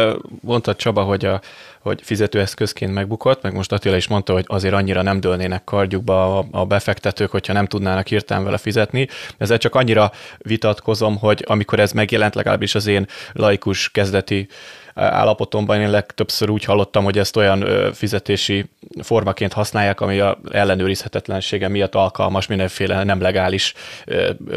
mondta 0.41 0.75
Csaba, 0.75 1.03
hogy 1.03 1.25
a 1.25 1.41
hogy 1.85 2.01
fizetőeszközként 2.03 2.93
megbukott, 2.93 3.41
meg 3.41 3.53
most 3.53 3.71
Attila 3.71 3.95
is 3.95 4.07
mondta, 4.07 4.33
hogy 4.33 4.43
azért 4.47 4.73
annyira 4.73 5.01
nem 5.01 5.19
dőlnének 5.19 5.63
kardjukba 5.63 6.37
a, 6.37 6.45
a 6.51 6.65
befektetők, 6.65 7.31
hogyha 7.31 7.53
nem 7.53 7.65
tudnának 7.65 8.07
hirtelen 8.07 8.43
vele 8.43 8.57
fizetni. 8.57 9.07
Ezzel 9.37 9.57
csak 9.57 9.75
annyira 9.75 10.11
vitatkozom, 10.37 11.17
hogy 11.17 11.43
amikor 11.47 11.79
ez 11.79 11.91
megjelent, 11.91 12.35
legalábbis 12.35 12.75
az 12.75 12.87
én 12.87 13.07
laikus 13.33 13.89
kezdeti 13.91 14.47
állapotomban 14.93 15.81
én 15.81 15.89
legtöbbször 15.89 16.49
úgy 16.49 16.63
hallottam, 16.63 17.03
hogy 17.03 17.17
ezt 17.17 17.35
olyan 17.35 17.91
fizetési 17.93 18.65
formaként 19.01 19.53
használják, 19.53 20.01
ami 20.01 20.19
a 20.19 20.37
ellenőrizhetetlensége 20.51 21.67
miatt 21.67 21.95
alkalmas 21.95 22.47
mindenféle 22.47 23.03
nem 23.03 23.21
legális 23.21 23.73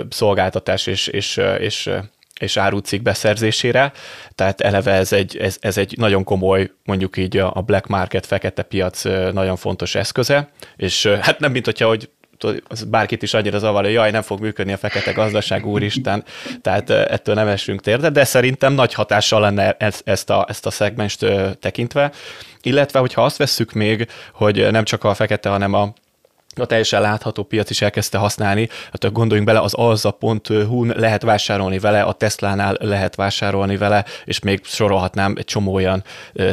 szolgáltatás 0.09 0.87
és, 0.87 1.07
és, 1.07 1.41
és 1.59 1.91
és 2.39 2.57
árucik 2.57 3.03
beszerzésére, 3.03 3.93
tehát 4.35 4.61
eleve 4.61 4.93
ez 4.93 5.13
egy, 5.13 5.37
ez, 5.37 5.57
ez 5.61 5.79
egy 5.79 5.95
nagyon 5.97 6.25
komoly, 6.25 6.71
mondjuk 6.85 7.17
így 7.17 7.37
a 7.37 7.63
black 7.67 7.87
market, 7.87 8.27
fekete 8.27 8.63
piac 8.63 9.05
nagyon 9.33 9.57
fontos 9.57 9.95
eszköze, 9.95 10.51
és 10.77 11.07
hát 11.07 11.39
nem 11.39 11.53
mint 11.53 11.65
hogyha, 11.65 11.89
hogy 11.89 12.11
az 12.69 12.85
bárkit 12.85 13.23
is 13.23 13.35
annyira 13.35 13.59
zavar, 13.59 13.85
hogy 13.85 13.93
jaj, 13.93 14.11
nem 14.11 14.23
fog 14.23 14.41
működni 14.41 14.73
a 14.73 14.77
fekete 14.77 15.13
gazdaság, 15.13 15.67
úristen, 15.67 16.25
tehát 16.63 16.91
ettől 16.91 17.35
nem 17.35 17.49
esünk 17.49 17.81
térde, 17.81 18.11
de 18.11 18.25
szerintem 18.25 18.73
nagy 18.73 18.95
hatással 18.95 19.41
lenne 19.41 19.77
ezt 20.05 20.31
a, 20.31 20.47
ezt 20.49 20.67
a 20.67 20.71
szegmest 20.71 21.27
tekintve, 21.61 22.13
illetve 22.63 22.99
hogyha 22.99 23.25
azt 23.25 23.37
vesszük 23.37 23.73
még, 23.73 24.09
hogy 24.33 24.71
nem 24.71 24.85
csak 24.85 25.05
a 25.05 25.15
fekete, 25.15 25.49
hanem 25.49 25.73
a 25.73 25.93
a 26.61 26.67
teljesen 26.67 27.01
látható 27.01 27.43
piac 27.43 27.71
is 27.71 27.83
elkezdte 27.83 28.19
használni, 28.19 28.69
hát 28.91 29.13
gondoljunk 29.13 29.49
bele, 29.49 29.61
az 29.61 29.75
alza.hu-n 29.75 30.93
lehet 30.97 31.23
vásárolni 31.23 31.79
vele, 31.79 32.03
a 32.03 32.13
Tesla-nál 32.13 32.77
lehet 32.81 33.15
vásárolni 33.15 33.77
vele, 33.77 34.05
és 34.25 34.41
még 34.41 34.65
sorolhatnám, 34.65 35.35
egy 35.37 35.45
csomó 35.45 35.75
olyan 35.75 36.05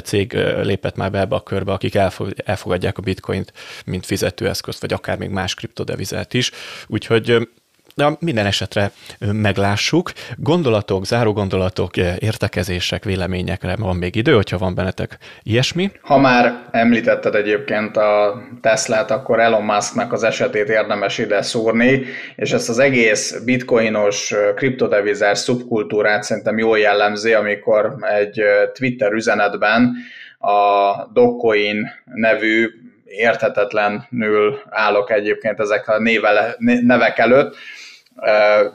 cég 0.03 0.33
lépett 0.61 0.95
már 0.95 1.11
be 1.11 1.19
ebbe 1.19 1.35
a 1.35 1.43
körbe, 1.43 1.71
akik 1.71 1.95
elfogadják 2.35 2.97
a 2.97 3.01
bitcoint, 3.01 3.53
mint 3.85 4.05
fizetőeszközt, 4.05 4.81
vagy 4.81 4.93
akár 4.93 5.17
még 5.17 5.29
más 5.29 5.53
kriptodevizát 5.53 6.33
is. 6.33 6.51
Úgyhogy 6.87 7.47
de 7.95 8.15
minden 8.19 8.45
esetre 8.45 8.91
meglássuk. 9.19 10.11
Gondolatok, 10.37 11.05
záró 11.05 11.33
gondolatok, 11.33 11.97
értekezések, 12.17 13.03
véleményekre 13.03 13.75
van 13.75 13.95
még 13.95 14.15
idő, 14.15 14.33
hogyha 14.33 14.57
van 14.57 14.75
bennetek 14.75 15.17
ilyesmi. 15.43 15.91
Ha 16.01 16.17
már 16.17 16.67
említetted 16.71 17.35
egyébként 17.35 17.97
a 17.97 18.41
Teslát, 18.61 19.11
akkor 19.11 19.39
Elon 19.39 19.63
Musknak 19.63 20.13
az 20.13 20.23
esetét 20.23 20.69
érdemes 20.69 21.17
ide 21.17 21.41
szúrni, 21.41 22.03
és 22.35 22.51
ezt 22.51 22.69
az 22.69 22.79
egész 22.79 23.39
bitcoinos 23.45 24.33
kriptodevizás 24.55 25.37
szubkultúrát 25.37 26.23
szerintem 26.23 26.57
jól 26.57 26.79
jellemzi, 26.79 27.33
amikor 27.33 27.95
egy 28.01 28.41
Twitter 28.73 29.11
üzenetben 29.11 29.93
a 30.39 31.05
Dogecoin 31.13 31.91
nevű 32.05 32.69
érthetetlenül 33.05 34.59
állok 34.69 35.11
egyébként 35.11 35.59
ezek 35.59 35.87
a 35.87 35.99
névele, 35.99 36.55
nevek 36.81 37.17
előtt, 37.17 37.55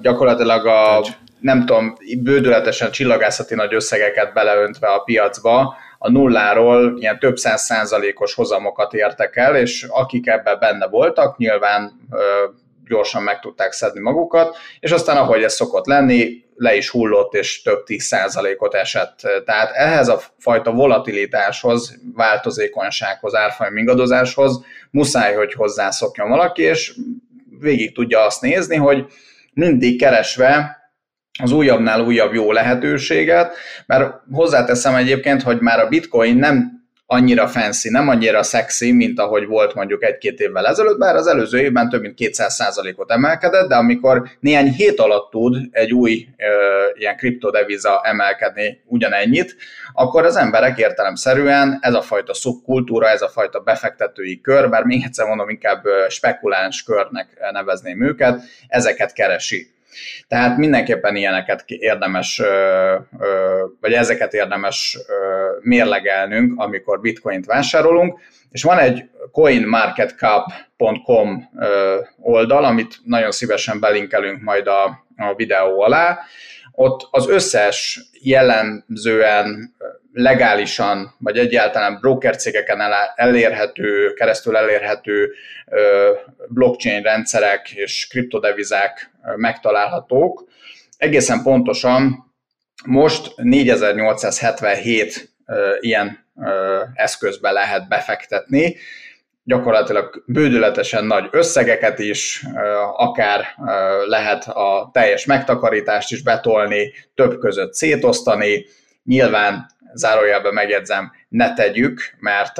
gyakorlatilag 0.00 0.66
a 0.66 1.04
nem 1.40 1.66
tudom, 1.66 1.96
bődületesen 2.18 2.90
csillagászati 2.90 3.54
nagy 3.54 3.74
összegeket 3.74 4.32
beleöntve 4.32 4.86
a 4.88 4.98
piacba, 4.98 5.76
a 5.98 6.10
nulláról 6.10 6.98
ilyen 6.98 7.18
több 7.18 7.36
száz 7.36 7.62
százalékos 7.62 8.34
hozamokat 8.34 8.94
értek 8.94 9.36
el, 9.36 9.56
és 9.56 9.86
akik 9.88 10.26
ebben 10.26 10.58
benne 10.58 10.86
voltak, 10.88 11.36
nyilván 11.36 11.92
gyorsan 12.88 13.22
meg 13.22 13.40
tudták 13.40 13.72
szedni 13.72 14.00
magukat, 14.00 14.56
és 14.80 14.90
aztán 14.90 15.16
ahogy 15.16 15.42
ez 15.42 15.54
szokott 15.54 15.86
lenni, 15.86 16.44
le 16.54 16.76
is 16.76 16.90
hullott, 16.90 17.34
és 17.34 17.62
több 17.62 17.84
tíz 17.84 18.04
százalékot 18.04 18.74
esett. 18.74 19.20
Tehát 19.44 19.70
ehhez 19.74 20.08
a 20.08 20.20
fajta 20.38 20.72
volatilitáshoz, 20.72 21.98
változékonysághoz, 22.14 23.34
árfolyam 23.34 23.76
ingadozáshoz 23.76 24.64
muszáj, 24.90 25.34
hogy 25.34 25.52
hozzászokjon 25.52 26.28
valaki, 26.28 26.62
és 26.62 26.94
végig 27.60 27.94
tudja 27.94 28.20
azt 28.20 28.42
nézni, 28.42 28.76
hogy 28.76 29.06
mindig 29.52 29.98
keresve 29.98 30.78
az 31.42 31.52
újabbnál 31.52 32.00
újabb 32.00 32.34
jó 32.34 32.52
lehetőséget, 32.52 33.56
mert 33.86 34.14
hozzáteszem 34.32 34.94
egyébként, 34.94 35.42
hogy 35.42 35.60
már 35.60 35.78
a 35.78 35.88
bitcoin 35.88 36.36
nem 36.36 36.79
annyira 37.12 37.48
fancy, 37.48 37.88
nem 37.90 38.08
annyira 38.08 38.42
sexy, 38.42 38.92
mint 38.92 39.18
ahogy 39.18 39.46
volt 39.46 39.74
mondjuk 39.74 40.04
egy-két 40.04 40.40
évvel 40.40 40.66
ezelőtt, 40.66 40.98
bár 40.98 41.14
az 41.14 41.26
előző 41.26 41.58
évben 41.58 41.88
több 41.88 42.00
mint 42.00 42.18
200%-ot 42.18 43.10
emelkedett, 43.10 43.68
de 43.68 43.74
amikor 43.74 44.22
néhány 44.40 44.72
hét 44.72 45.00
alatt 45.00 45.30
tud 45.30 45.56
egy 45.70 45.92
új 45.92 46.26
ö, 46.36 46.44
ilyen 46.94 47.16
kriptodeviza 47.16 48.00
emelkedni 48.04 48.80
ugyanennyit, 48.86 49.56
akkor 49.92 50.24
az 50.24 50.36
emberek 50.36 50.78
értelemszerűen 50.78 51.78
ez 51.80 51.94
a 51.94 52.02
fajta 52.02 52.34
szubkultúra, 52.34 53.08
ez 53.08 53.22
a 53.22 53.28
fajta 53.28 53.60
befektetői 53.60 54.40
kör, 54.40 54.68
bár 54.68 54.84
még 54.84 55.02
egyszer 55.04 55.26
mondom, 55.26 55.48
inkább 55.48 55.84
spekuláns 56.08 56.82
körnek 56.82 57.28
nevezném 57.52 58.02
őket, 58.02 58.42
ezeket 58.68 59.12
keresi. 59.12 59.70
Tehát 60.28 60.56
mindenképpen 60.56 61.16
ilyeneket 61.16 61.64
érdemes, 61.66 62.42
vagy 63.80 63.92
ezeket 63.92 64.32
érdemes 64.32 64.98
mérlegelnünk, 65.60 66.60
amikor 66.60 67.00
bitcoint 67.00 67.46
vásárolunk, 67.46 68.20
és 68.50 68.62
van 68.62 68.78
egy 68.78 69.10
coinmarketcap.com 69.32 71.48
oldal, 72.20 72.64
amit 72.64 72.94
nagyon 73.04 73.30
szívesen 73.30 73.80
belinkelünk 73.80 74.42
majd 74.42 74.66
a, 74.66 74.84
a 75.16 75.34
videó 75.36 75.80
alá. 75.80 76.18
Ott 76.72 77.08
az 77.10 77.28
összes 77.28 78.00
jellemzően 78.20 79.74
legálisan, 80.12 81.14
vagy 81.18 81.38
egyáltalán 81.38 81.98
broker 82.00 82.36
cégeken 82.36 82.80
elérhető, 83.14 84.12
keresztül 84.12 84.56
elérhető 84.56 85.32
blockchain 86.48 87.02
rendszerek 87.02 87.70
és 87.70 88.06
kriptodevizák 88.10 89.09
megtalálhatók. 89.36 90.48
Egészen 90.96 91.42
pontosan 91.42 92.32
most 92.84 93.32
4877 93.36 95.32
ilyen 95.80 96.26
eszközbe 96.94 97.50
lehet 97.50 97.88
befektetni, 97.88 98.76
gyakorlatilag 99.44 100.24
bődületesen 100.26 101.04
nagy 101.04 101.28
összegeket 101.30 101.98
is, 101.98 102.46
akár 102.96 103.44
lehet 104.06 104.44
a 104.44 104.90
teljes 104.92 105.24
megtakarítást 105.24 106.12
is 106.12 106.22
betolni, 106.22 106.92
több 107.14 107.38
között 107.38 107.74
szétosztani, 107.74 108.66
nyilván 109.04 109.66
zárójelben 109.94 110.52
megjegyzem, 110.52 111.12
ne 111.28 111.54
tegyük, 111.54 112.00
mert 112.18 112.58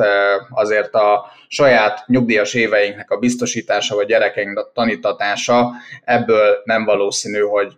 azért 0.51 0.95
a 0.95 1.33
saját 1.49 2.07
nyugdíjas 2.07 2.55
éveinknek 2.55 3.11
a 3.11 3.19
biztosítása, 3.19 3.95
vagy 3.95 4.07
gyerekeink 4.07 4.71
tanítatása 4.75 5.71
ebből 6.05 6.63
nem 6.65 6.85
valószínű, 6.85 7.41
hogy 7.41 7.77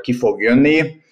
ki 0.00 0.12
fog 0.12 0.42
jönni, 0.42 1.02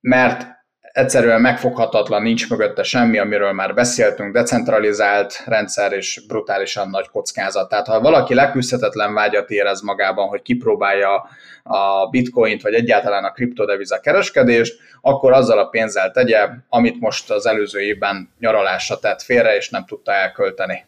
mert 0.00 0.46
egyszerűen 0.92 1.40
megfoghatatlan, 1.40 2.22
nincs 2.22 2.50
mögötte 2.50 2.82
semmi, 2.82 3.18
amiről 3.18 3.52
már 3.52 3.74
beszéltünk, 3.74 4.32
decentralizált 4.32 5.42
rendszer 5.46 5.92
és 5.92 6.20
brutálisan 6.26 6.88
nagy 6.88 7.08
kockázat. 7.08 7.68
Tehát 7.68 7.86
ha 7.86 8.00
valaki 8.00 8.34
leküzdhetetlen 8.34 9.14
vágyat 9.14 9.50
érez 9.50 9.80
magában, 9.80 10.28
hogy 10.28 10.42
kipróbálja 10.42 11.28
a 11.62 12.06
bitcoint, 12.10 12.62
vagy 12.62 12.74
egyáltalán 12.74 13.24
a 13.24 13.32
kriptodeviza 13.32 14.00
kereskedést, 14.00 14.78
akkor 15.00 15.32
azzal 15.32 15.58
a 15.58 15.68
pénzzel 15.68 16.10
tegye, 16.10 16.48
amit 16.68 17.00
most 17.00 17.30
az 17.30 17.46
előző 17.46 17.80
évben 17.80 18.30
nyaralásra 18.38 18.98
tett 18.98 19.22
félre, 19.22 19.56
és 19.56 19.68
nem 19.68 19.84
tudta 19.86 20.12
elkölteni. 20.12 20.84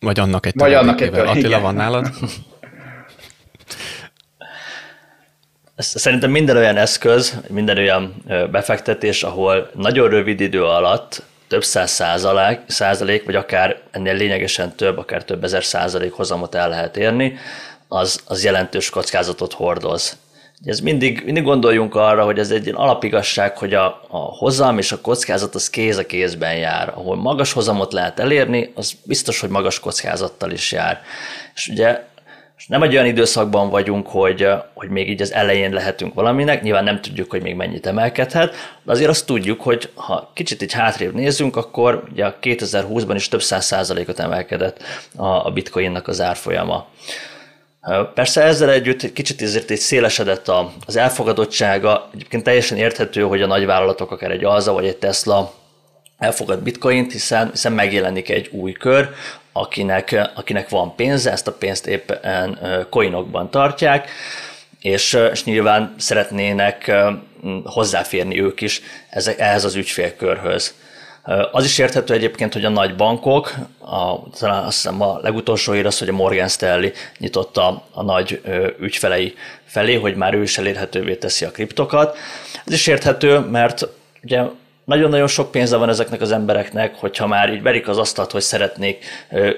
Vagy 0.00 0.18
annak 0.20 0.46
egy 0.46 0.52
Vagy 0.56 0.74
annak 0.74 1.00
egy 1.00 1.14
Attila, 1.14 1.34
igen. 1.34 1.62
van 1.62 1.74
nálad? 1.74 2.06
Szerintem 5.80 6.30
minden 6.30 6.56
olyan 6.56 6.76
eszköz, 6.76 7.40
minden 7.48 7.78
olyan 7.78 8.24
befektetés, 8.50 9.22
ahol 9.22 9.70
nagyon 9.74 10.08
rövid 10.08 10.40
idő 10.40 10.64
alatt 10.64 11.22
több 11.48 11.64
száz 11.64 11.90
százalék, 11.90 12.58
százalék, 12.66 13.24
vagy 13.24 13.34
akár 13.34 13.80
ennél 13.90 14.14
lényegesen 14.14 14.74
több, 14.76 14.98
akár 14.98 15.24
több 15.24 15.44
ezer 15.44 15.64
százalék 15.64 16.12
hozamot 16.12 16.54
el 16.54 16.68
lehet 16.68 16.96
érni, 16.96 17.38
az, 17.88 18.22
az 18.26 18.44
jelentős 18.44 18.90
kockázatot 18.90 19.52
hordoz. 19.52 20.16
Ez 20.64 20.80
mindig, 20.80 21.22
mindig 21.24 21.42
gondoljunk 21.42 21.94
arra, 21.94 22.24
hogy 22.24 22.38
ez 22.38 22.50
egy 22.50 22.64
ilyen 22.64 22.76
alapigasság, 22.76 23.58
hogy 23.58 23.74
a, 23.74 23.86
a 24.08 24.18
hozam 24.18 24.78
és 24.78 24.92
a 24.92 25.00
kockázat 25.00 25.54
az 25.54 25.70
kéz 25.70 25.96
a 25.96 26.06
kézben 26.06 26.56
jár. 26.56 26.88
Ahol 26.88 27.16
magas 27.16 27.52
hozamot 27.52 27.92
lehet 27.92 28.20
elérni, 28.20 28.72
az 28.74 28.92
biztos, 29.04 29.40
hogy 29.40 29.48
magas 29.48 29.80
kockázattal 29.80 30.50
is 30.50 30.72
jár. 30.72 31.02
És 31.54 31.68
ugye 31.68 32.04
és 32.60 32.66
nem 32.66 32.82
egy 32.82 32.92
olyan 32.92 33.06
időszakban 33.06 33.70
vagyunk, 33.70 34.06
hogy, 34.06 34.48
hogy 34.74 34.88
még 34.88 35.08
így 35.08 35.22
az 35.22 35.32
elején 35.32 35.72
lehetünk 35.72 36.14
valaminek, 36.14 36.62
nyilván 36.62 36.84
nem 36.84 37.00
tudjuk, 37.00 37.30
hogy 37.30 37.42
még 37.42 37.54
mennyit 37.54 37.86
emelkedhet, 37.86 38.54
de 38.82 38.92
azért 38.92 39.08
azt 39.08 39.26
tudjuk, 39.26 39.60
hogy 39.60 39.90
ha 39.94 40.30
kicsit 40.34 40.62
így 40.62 40.72
hátrébb 40.72 41.14
nézzünk, 41.14 41.56
akkor 41.56 42.04
ugye 42.12 42.24
a 42.24 42.36
2020-ban 42.42 43.12
is 43.14 43.28
több 43.28 43.42
száz 43.42 43.64
százalékot 43.64 44.18
emelkedett 44.18 44.82
a, 45.16 45.26
a 45.26 45.50
bitcoinnak 45.50 46.08
az 46.08 46.20
árfolyama. 46.20 46.88
Persze 48.14 48.42
ezzel 48.42 48.70
együtt 48.70 49.02
egy 49.02 49.12
kicsit 49.12 49.42
ezért 49.42 49.70
egy 49.70 49.78
szélesedett 49.78 50.52
az 50.86 50.96
elfogadottsága, 50.96 52.08
egyébként 52.14 52.44
teljesen 52.44 52.78
érthető, 52.78 53.22
hogy 53.22 53.42
a 53.42 53.46
nagyvállalatok, 53.46 54.10
akár 54.10 54.30
egy 54.30 54.44
Alza 54.44 54.72
vagy 54.72 54.86
egy 54.86 54.96
Tesla 54.96 55.54
elfogad 56.18 56.62
bitcoint, 56.62 57.12
hiszen, 57.12 57.50
hiszen 57.50 57.72
megjelenik 57.72 58.28
egy 58.30 58.48
új 58.52 58.72
kör, 58.72 59.08
akinek, 59.52 60.30
akinek 60.34 60.68
van 60.68 60.94
pénze, 60.94 61.30
ezt 61.30 61.46
a 61.46 61.52
pénzt 61.52 61.86
éppen 61.86 62.58
coinokban 62.90 63.50
tartják, 63.50 64.10
és, 64.80 65.18
és 65.32 65.44
nyilván 65.44 65.94
szeretnének 65.98 66.92
hozzáférni 67.64 68.42
ők 68.42 68.60
is 68.60 68.82
ehhez 69.36 69.64
az 69.64 69.74
ügyfélkörhöz. 69.74 70.74
Az 71.52 71.64
is 71.64 71.78
érthető 71.78 72.14
egyébként, 72.14 72.52
hogy 72.52 72.64
a 72.64 72.68
nagy 72.68 72.96
bankok, 72.96 73.54
a, 73.78 74.30
talán 74.38 74.64
azt 74.64 74.76
hiszem 74.76 75.02
a 75.02 75.18
legutolsó 75.22 75.74
ír 75.74 75.86
az, 75.86 75.98
hogy 75.98 76.08
a 76.08 76.12
Morgan 76.12 76.48
Stanley 76.48 76.90
nyitotta 77.18 77.84
a 77.92 78.02
nagy 78.02 78.40
ügyfelei 78.80 79.34
felé, 79.64 79.94
hogy 79.94 80.16
már 80.16 80.34
ő 80.34 80.42
is 80.42 80.58
elérhetővé 80.58 81.14
teszi 81.14 81.44
a 81.44 81.50
kriptokat. 81.50 82.16
Ez 82.66 82.72
is 82.72 82.86
érthető, 82.86 83.38
mert 83.38 83.88
ugye 84.22 84.42
nagyon-nagyon 84.90 85.26
sok 85.26 85.50
pénze 85.50 85.76
van 85.76 85.88
ezeknek 85.88 86.20
az 86.20 86.32
embereknek, 86.32 86.94
hogyha 86.94 87.26
már 87.26 87.52
így 87.52 87.62
verik 87.62 87.88
az 87.88 87.98
asztalt, 87.98 88.30
hogy 88.30 88.42
szeretnék 88.42 89.04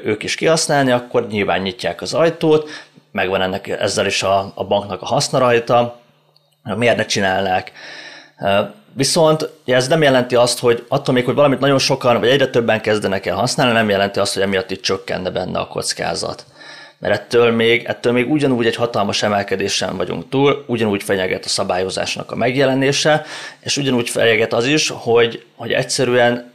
ők 0.04 0.22
is 0.22 0.34
kihasználni, 0.34 0.90
akkor 0.90 1.26
nyilván 1.26 1.60
nyitják 1.60 2.02
az 2.02 2.14
ajtót, 2.14 2.70
megvan 3.12 3.42
ennek 3.42 3.68
ezzel 3.68 4.06
is 4.06 4.22
a, 4.22 4.52
a 4.54 4.64
banknak 4.64 5.02
a 5.02 5.06
haszna 5.06 5.38
rajta, 5.38 6.00
miért 6.76 6.96
ne 6.96 7.04
csinálnák. 7.04 7.72
Viszont 8.92 9.48
ez 9.64 9.88
nem 9.88 10.02
jelenti 10.02 10.34
azt, 10.34 10.58
hogy 10.58 10.84
attól 10.88 11.14
még, 11.14 11.24
hogy 11.24 11.34
valamit 11.34 11.60
nagyon 11.60 11.78
sokan, 11.78 12.20
vagy 12.20 12.28
egyre 12.28 12.46
többen 12.46 12.80
kezdenek 12.80 13.26
el 13.26 13.36
használni, 13.36 13.72
nem 13.72 13.88
jelenti 13.88 14.18
azt, 14.18 14.34
hogy 14.34 14.42
emiatt 14.42 14.70
itt 14.70 14.82
csökkenne 14.82 15.30
benne 15.30 15.58
a 15.58 15.66
kockázat 15.66 16.44
mert 17.02 17.14
ettől 17.14 17.50
még, 17.50 17.84
ettől 17.84 18.12
még 18.12 18.30
ugyanúgy 18.30 18.66
egy 18.66 18.76
hatalmas 18.76 19.22
emelkedésen 19.22 19.96
vagyunk 19.96 20.28
túl, 20.28 20.64
ugyanúgy 20.66 21.02
fenyeget 21.02 21.44
a 21.44 21.48
szabályozásnak 21.48 22.30
a 22.30 22.36
megjelenése, 22.36 23.24
és 23.60 23.76
ugyanúgy 23.76 24.10
fenyeget 24.10 24.52
az 24.52 24.66
is, 24.66 24.88
hogy, 24.88 25.44
hogy 25.56 25.72
egyszerűen 25.72 26.52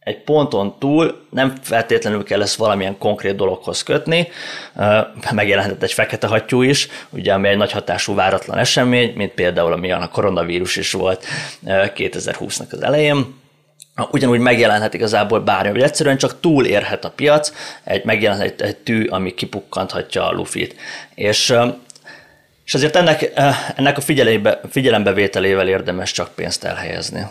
egy 0.00 0.22
ponton 0.22 0.78
túl 0.78 1.26
nem 1.30 1.54
feltétlenül 1.62 2.24
kell 2.24 2.42
ezt 2.42 2.56
valamilyen 2.56 2.98
konkrét 2.98 3.36
dologhoz 3.36 3.82
kötni, 3.82 4.28
megjelenhetett 5.32 5.82
egy 5.82 5.92
fekete 5.92 6.26
hattyú 6.26 6.62
is, 6.62 6.88
ugye, 7.10 7.32
ami 7.32 7.48
egy 7.48 7.56
nagy 7.56 7.72
hatású 7.72 8.14
váratlan 8.14 8.58
esemény, 8.58 9.12
mint 9.16 9.32
például 9.32 9.72
amilyen 9.72 10.02
a 10.02 10.08
koronavírus 10.08 10.76
is 10.76 10.92
volt 10.92 11.24
2020-nak 11.66 12.70
az 12.70 12.82
elején, 12.82 13.39
ugyanúgy 14.10 14.38
megjelenhet 14.38 14.94
igazából 14.94 15.40
bármi, 15.40 15.70
vagy 15.70 15.82
egyszerűen 15.82 16.16
csak 16.16 16.40
túlérhet 16.40 17.04
a 17.04 17.10
piac, 17.10 17.52
egy, 17.84 18.04
megjelenhet 18.04 18.60
egy 18.60 18.76
tű, 18.76 19.04
ami 19.04 19.34
kipukkanthatja 19.34 20.28
a 20.28 20.32
lufit. 20.32 20.74
És, 21.14 21.54
és 22.64 22.74
azért 22.74 22.96
ennek, 22.96 23.30
ennek 23.76 23.96
a 23.96 24.00
figyelembe, 24.00 24.60
figyelembevételével 24.70 25.68
érdemes 25.68 26.12
csak 26.12 26.34
pénzt 26.34 26.64
elhelyezni. 26.64 27.26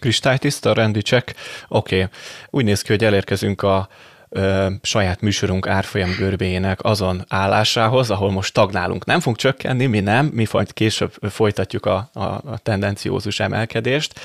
Kristálytiszta, 0.00 0.72
rendi 0.72 1.00
check. 1.00 1.34
Oké, 1.68 1.94
okay. 1.96 2.08
úgy 2.50 2.64
néz 2.64 2.82
ki, 2.82 2.92
hogy 2.92 3.04
elérkezünk 3.04 3.62
a 3.62 3.88
ö, 4.30 4.66
saját 4.82 5.20
műsorunk 5.20 5.66
árfolyam 5.66 6.10
görbéjének 6.18 6.84
azon 6.84 7.24
állásához, 7.28 8.10
ahol 8.10 8.30
most 8.30 8.54
tagnálunk. 8.54 9.04
Nem 9.04 9.18
fogunk 9.18 9.36
csökkenni, 9.36 9.86
mi 9.86 10.00
nem, 10.00 10.26
mi 10.26 10.46
majd 10.52 10.72
később 10.72 11.12
folytatjuk 11.20 11.86
a, 11.86 12.10
a, 12.12 12.20
a 12.22 12.58
tendenciózus 12.62 13.40
emelkedést, 13.40 14.20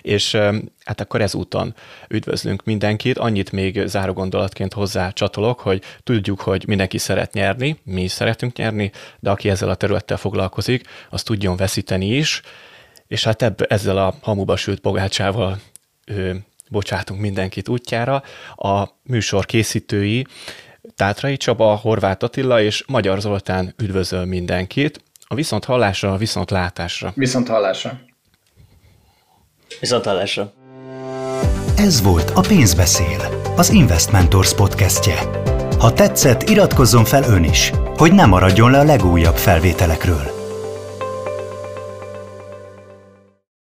és 0.00 0.34
ö, 0.34 0.56
hát 0.84 1.00
akkor 1.00 1.20
ezúton 1.20 1.74
üdvözlünk 2.08 2.64
mindenkit. 2.64 3.18
Annyit 3.18 3.52
még 3.52 3.86
záró 3.86 4.12
gondolatként 4.12 4.72
hozzá 4.72 5.10
csatolok, 5.10 5.60
hogy 5.60 5.82
tudjuk, 6.02 6.40
hogy 6.40 6.64
mindenki 6.66 6.98
szeret 6.98 7.32
nyerni, 7.32 7.80
mi 7.84 8.02
is 8.02 8.12
szeretünk 8.12 8.56
nyerni, 8.56 8.90
de 9.18 9.30
aki 9.30 9.50
ezzel 9.50 9.68
a 9.68 9.74
területtel 9.74 10.16
foglalkozik, 10.16 10.86
az 11.10 11.22
tudjon 11.22 11.56
veszíteni 11.56 12.16
is, 12.16 12.42
és 13.06 13.24
hát 13.24 13.42
ebb, 13.42 13.72
ezzel 13.72 13.98
a 13.98 14.14
hamuba 14.20 14.56
sült 14.56 14.80
pogácsával 14.80 15.58
bocsátunk 16.70 17.20
mindenkit 17.20 17.68
útjára. 17.68 18.22
A 18.56 18.88
műsor 19.02 19.46
készítői 19.46 20.26
Tátrai 20.96 21.36
Csaba, 21.36 21.76
Horváth 21.76 22.24
Attila 22.24 22.62
és 22.62 22.84
Magyar 22.86 23.20
Zoltán 23.20 23.74
üdvözöl 23.78 24.24
mindenkit. 24.24 25.02
A 25.24 25.34
viszont 25.34 25.64
hallásra, 25.64 26.12
a 26.12 26.16
viszont 26.16 26.50
látásra. 26.50 27.12
Viszont 27.14 27.48
hallásra. 27.48 28.00
Viszont 29.80 30.04
hallásra. 30.04 30.52
Ez 31.76 32.02
volt 32.02 32.30
a 32.30 32.40
Pénzbeszél, 32.40 33.42
az 33.56 33.70
Investmentors 33.70 34.54
podcastje. 34.54 35.14
Ha 35.78 35.92
tetszett, 35.92 36.48
iratkozzon 36.48 37.04
fel 37.04 37.22
ön 37.22 37.44
is, 37.44 37.70
hogy 37.96 38.12
ne 38.12 38.26
maradjon 38.26 38.70
le 38.70 38.78
a 38.78 38.84
legújabb 38.84 39.36
felvételekről. 39.36 40.39